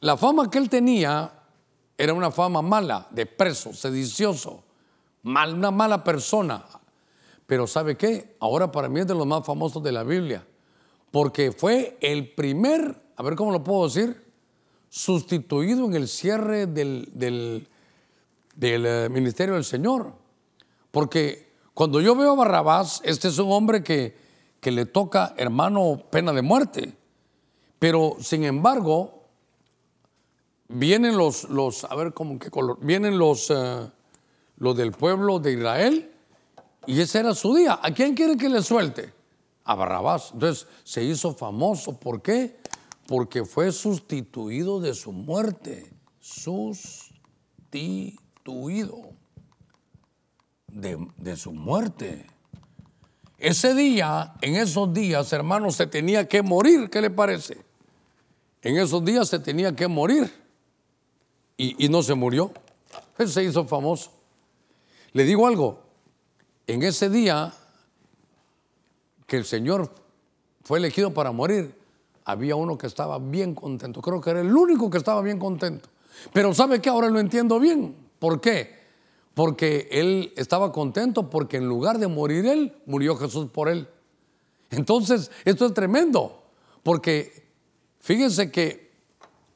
[0.00, 1.30] La fama que él tenía
[1.98, 4.64] era una fama mala, de preso, sedicioso,
[5.24, 6.64] mal, una mala persona.
[7.46, 8.36] Pero ¿sabe qué?
[8.40, 10.46] Ahora para mí es de los más famosos de la Biblia,
[11.10, 14.22] porque fue el primer, a ver cómo lo puedo decir,
[14.88, 17.66] sustituido en el cierre del, del,
[18.60, 20.12] eh, ministerio del Señor.
[20.90, 24.16] Porque cuando yo veo a Barrabás, este es un hombre que,
[24.60, 26.94] que le toca, hermano, pena de muerte.
[27.78, 29.24] Pero sin embargo,
[30.68, 33.90] vienen los, los a ver cómo qué color, vienen los, eh,
[34.58, 36.11] los del pueblo de Israel
[36.86, 37.78] y ese era su día.
[37.82, 39.12] ¿A quién quieren que le suelte?
[39.64, 40.30] A Barrabás.
[40.32, 41.98] Entonces se hizo famoso.
[41.98, 42.58] ¿Por qué?
[43.06, 45.92] Porque fue sustituido de su muerte.
[46.20, 47.12] Sustituido
[50.68, 52.26] de, su muerte.
[53.38, 56.90] Ese día, en esos días, hermanos, se tenía que morir.
[56.90, 57.58] ¿Qué le parece?
[58.62, 60.32] En esos días se tenía que morir
[61.56, 62.52] y, no se murió.
[63.18, 64.12] Él se hizo famoso.
[65.12, 65.82] Le digo algo,
[66.66, 67.52] en ese día
[69.26, 69.90] que el Señor
[70.62, 71.74] fue elegido para morir,
[72.24, 74.00] había uno que estaba bien contento.
[74.00, 75.88] Creo que era el único que estaba bien contento.
[76.32, 76.88] Pero ¿sabe qué?
[76.88, 77.96] Ahora lo entiendo bien.
[78.18, 78.82] ¿Por qué?
[79.34, 83.88] Porque él estaba contento porque en lugar de morir él, murió Jesús por él.
[84.70, 86.42] Entonces, esto es tremendo.
[86.82, 87.48] Porque
[88.00, 88.82] fíjense que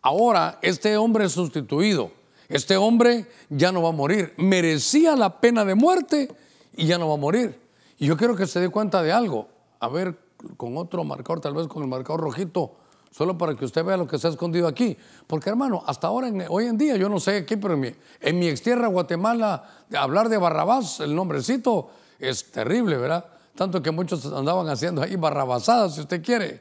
[0.07, 2.13] Ahora este hombre es sustituido.
[2.49, 4.35] Este hombre ya no va a morir.
[4.37, 6.29] Merecía la pena de muerte
[6.77, 7.61] y ya no va a morir.
[7.99, 9.49] Y yo quiero que se dé cuenta de algo.
[9.81, 10.19] A ver,
[10.57, 12.77] con otro marcador, tal vez con el marcador rojito,
[13.11, 14.97] solo para que usted vea lo que se ha escondido aquí.
[15.27, 18.39] Porque hermano, hasta ahora, hoy en día, yo no sé aquí, pero en mi, en
[18.39, 23.25] mi extierra, Guatemala, hablar de Barrabás, el nombrecito, es terrible, ¿verdad?
[23.55, 26.61] Tanto que muchos andaban haciendo ahí barrabasadas, si usted quiere.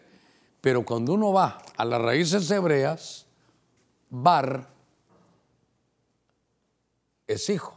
[0.61, 3.25] Pero cuando uno va a las raíces hebreas,
[4.09, 4.69] Bar
[7.27, 7.75] es hijo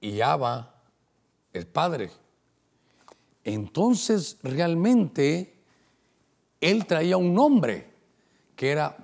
[0.00, 0.73] y Abba
[1.54, 2.10] es padre.
[3.44, 5.54] Entonces realmente
[6.60, 7.90] él traía un nombre
[8.56, 8.96] que era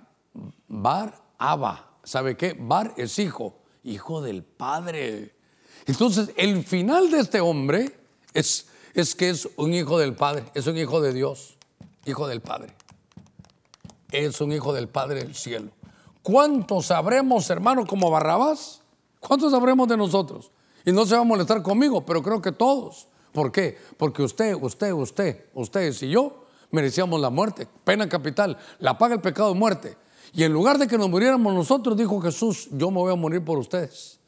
[0.68, 1.92] Bar Abba.
[2.04, 2.54] ¿Sabe qué?
[2.58, 5.34] Bar es hijo, hijo del padre.
[5.86, 7.98] Entonces el final de este hombre
[8.34, 11.56] es, es que es un hijo del padre, es un hijo de Dios,
[12.04, 12.74] hijo del padre.
[14.12, 15.70] Es un hijo del Padre del cielo.
[16.22, 18.82] ¿Cuántos sabremos, hermano, como Barrabás?
[19.20, 20.50] ¿Cuántos sabremos de nosotros?
[20.84, 23.08] Y no se va a molestar conmigo, pero creo que todos.
[23.32, 23.78] ¿Por qué?
[23.96, 29.20] Porque usted, usted, usted, ustedes y yo merecíamos la muerte, pena capital, la paga el
[29.20, 29.96] pecado de muerte.
[30.32, 33.44] Y en lugar de que nos muriéramos nosotros, dijo Jesús, yo me voy a morir
[33.44, 34.18] por ustedes.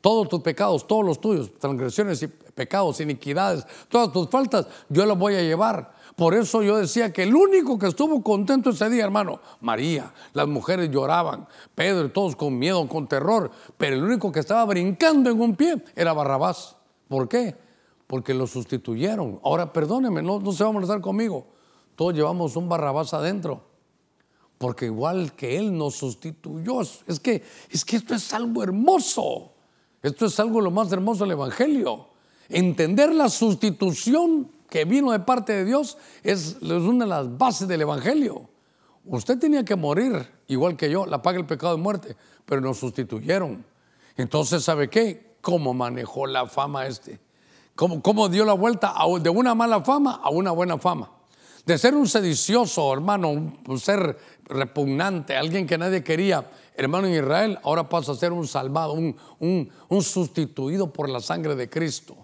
[0.00, 5.16] todos tus pecados, todos los tuyos, transgresiones y pecados, iniquidades, todas tus faltas, yo las
[5.16, 5.94] voy a llevar.
[6.16, 10.46] Por eso yo decía que el único que estuvo contento ese día, hermano, María, las
[10.46, 15.40] mujeres lloraban, Pedro todos con miedo, con terror, pero el único que estaba brincando en
[15.40, 16.76] un pie era Barrabás.
[17.08, 17.56] ¿Por qué?
[18.06, 19.40] Porque lo sustituyeron.
[19.42, 21.46] Ahora, perdóneme, no, no se va a molestar conmigo.
[21.96, 23.64] Todos llevamos un Barrabás adentro.
[24.58, 26.80] Porque igual que Él nos sustituyó.
[26.80, 29.52] Es que, es que esto es algo hermoso.
[30.00, 32.08] Esto es algo lo más hermoso del Evangelio.
[32.48, 37.82] Entender la sustitución que vino de parte de Dios es, una de las bases del
[37.82, 38.48] Evangelio.
[39.04, 42.78] Usted tenía que morir, igual que yo, la paga el pecado de muerte, pero nos
[42.78, 43.64] sustituyeron.
[44.16, 45.36] Entonces, ¿sabe qué?
[45.40, 47.20] ¿Cómo manejó la fama este?
[47.76, 51.08] ¿Cómo, cómo dio la vuelta de una mala fama a una buena fama?
[51.64, 57.60] De ser un sedicioso, hermano, un ser repugnante, alguien que nadie quería, hermano en Israel,
[57.62, 62.16] ahora pasa a ser un salvado, un, un sustituido por la sangre de Cristo.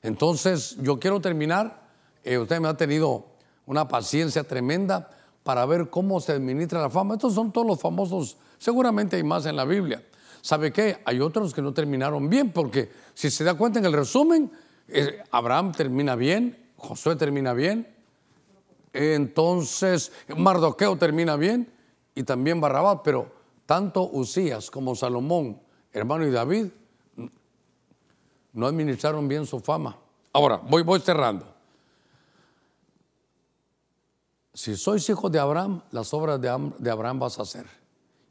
[0.00, 1.87] Entonces, yo quiero terminar
[2.24, 3.26] eh, usted me ha tenido
[3.66, 5.10] una paciencia tremenda
[5.42, 7.14] para ver cómo se administra la fama.
[7.14, 10.04] Estos son todos los famosos, seguramente hay más en la Biblia.
[10.40, 10.98] ¿Sabe qué?
[11.04, 14.50] Hay otros que no terminaron bien, porque si se da cuenta en el resumen,
[14.88, 17.88] eh, Abraham termina bien, Josué termina bien,
[18.92, 21.72] entonces Mardoqueo termina bien
[22.14, 23.30] y también Barrabás, pero
[23.66, 25.60] tanto Usías como Salomón,
[25.92, 26.66] hermano y David,
[28.52, 29.96] no administraron bien su fama.
[30.32, 31.57] Ahora, voy, voy cerrando.
[34.58, 37.64] Si sois hijos de Abraham, las obras de, Abraham vas a hacer.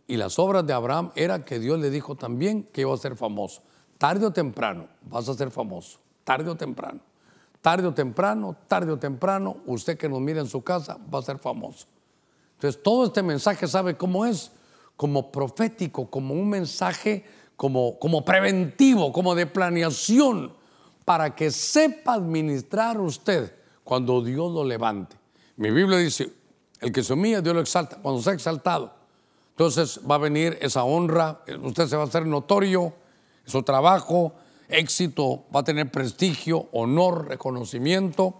[0.07, 3.15] Y las obras de Abraham era que Dios le dijo también que iba a ser
[3.15, 3.61] famoso.
[3.97, 5.99] Tarde o temprano vas a ser famoso.
[6.25, 6.99] Tarde o temprano.
[7.61, 11.21] Tarde o temprano, tarde o temprano, usted que nos mira en su casa va a
[11.21, 11.87] ser famoso.
[12.55, 14.51] Entonces, todo este mensaje, ¿sabe cómo es?
[14.97, 17.23] Como profético, como un mensaje,
[17.55, 20.51] como, como preventivo, como de planeación,
[21.05, 23.55] para que sepa administrar usted
[23.85, 25.15] cuando Dios lo levante.
[25.57, 26.31] Mi Biblia dice,
[26.81, 27.97] el que se humilla, Dios lo exalta.
[27.97, 28.93] Cuando sea exaltado,
[29.49, 32.93] entonces va a venir esa honra, usted se va a hacer notorio,
[33.45, 34.33] su trabajo,
[34.69, 38.35] éxito, va a tener prestigio, honor, reconocimiento,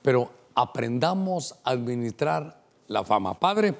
[0.00, 3.38] pero aprendamos a administrar la fama.
[3.38, 3.74] Padre,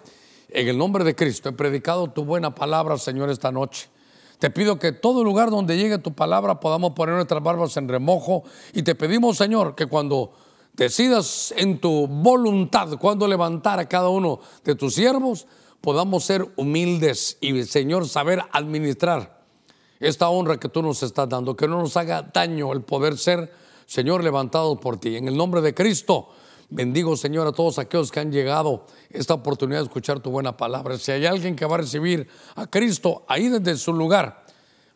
[0.50, 3.88] en el nombre de Cristo he predicado tu buena palabra, Señor, esta noche.
[4.38, 8.44] Te pido que todo lugar donde llegue tu palabra podamos poner nuestras barbas en remojo
[8.74, 10.32] y te pedimos, Señor, que cuando
[10.76, 15.46] decidas en tu voluntad cuando levantar a cada uno de tus siervos,
[15.80, 19.44] podamos ser humildes y, Señor, saber administrar
[19.98, 23.50] esta honra que tú nos estás dando, que no nos haga daño el poder ser,
[23.86, 25.16] Señor, levantados por ti.
[25.16, 26.28] En el nombre de Cristo,
[26.68, 30.98] bendigo, Señor, a todos aquellos que han llegado esta oportunidad de escuchar tu buena palabra.
[30.98, 34.45] Si hay alguien que va a recibir a Cristo ahí desde su lugar,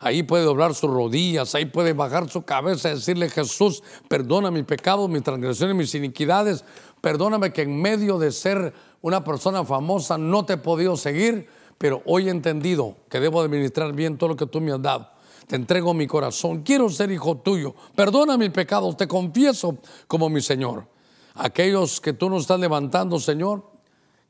[0.03, 4.63] Ahí puede doblar sus rodillas, ahí puede bajar su cabeza y decirle, Jesús, perdona mis
[4.63, 6.65] pecados, mis transgresiones, mis iniquidades.
[7.01, 11.47] Perdóname que en medio de ser una persona famosa no te he podido seguir,
[11.77, 15.07] pero hoy he entendido que debo administrar bien todo lo que tú me has dado.
[15.45, 17.75] Te entrego mi corazón, quiero ser hijo tuyo.
[17.93, 19.77] Perdona mis pecados, te confieso
[20.07, 20.87] como mi Señor.
[21.35, 23.69] Aquellos que tú nos estás levantando, Señor,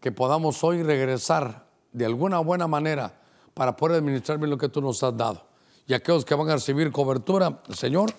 [0.01, 3.21] que podamos hoy regresar de alguna buena manera
[3.53, 5.50] para poder administrar bien lo que tú nos has dado
[5.91, 8.13] y aquellos que van a recibir cobertura, Señor,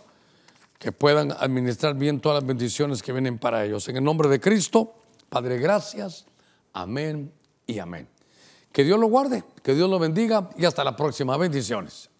[0.78, 3.88] que puedan administrar bien todas las bendiciones que vienen para ellos.
[3.88, 4.92] En el nombre de Cristo,
[5.30, 6.26] Padre, gracias.
[6.74, 7.32] Amén
[7.66, 8.06] y amén.
[8.72, 11.34] Que Dios lo guarde, que Dios lo bendiga y hasta la próxima.
[11.38, 12.10] Bendiciones.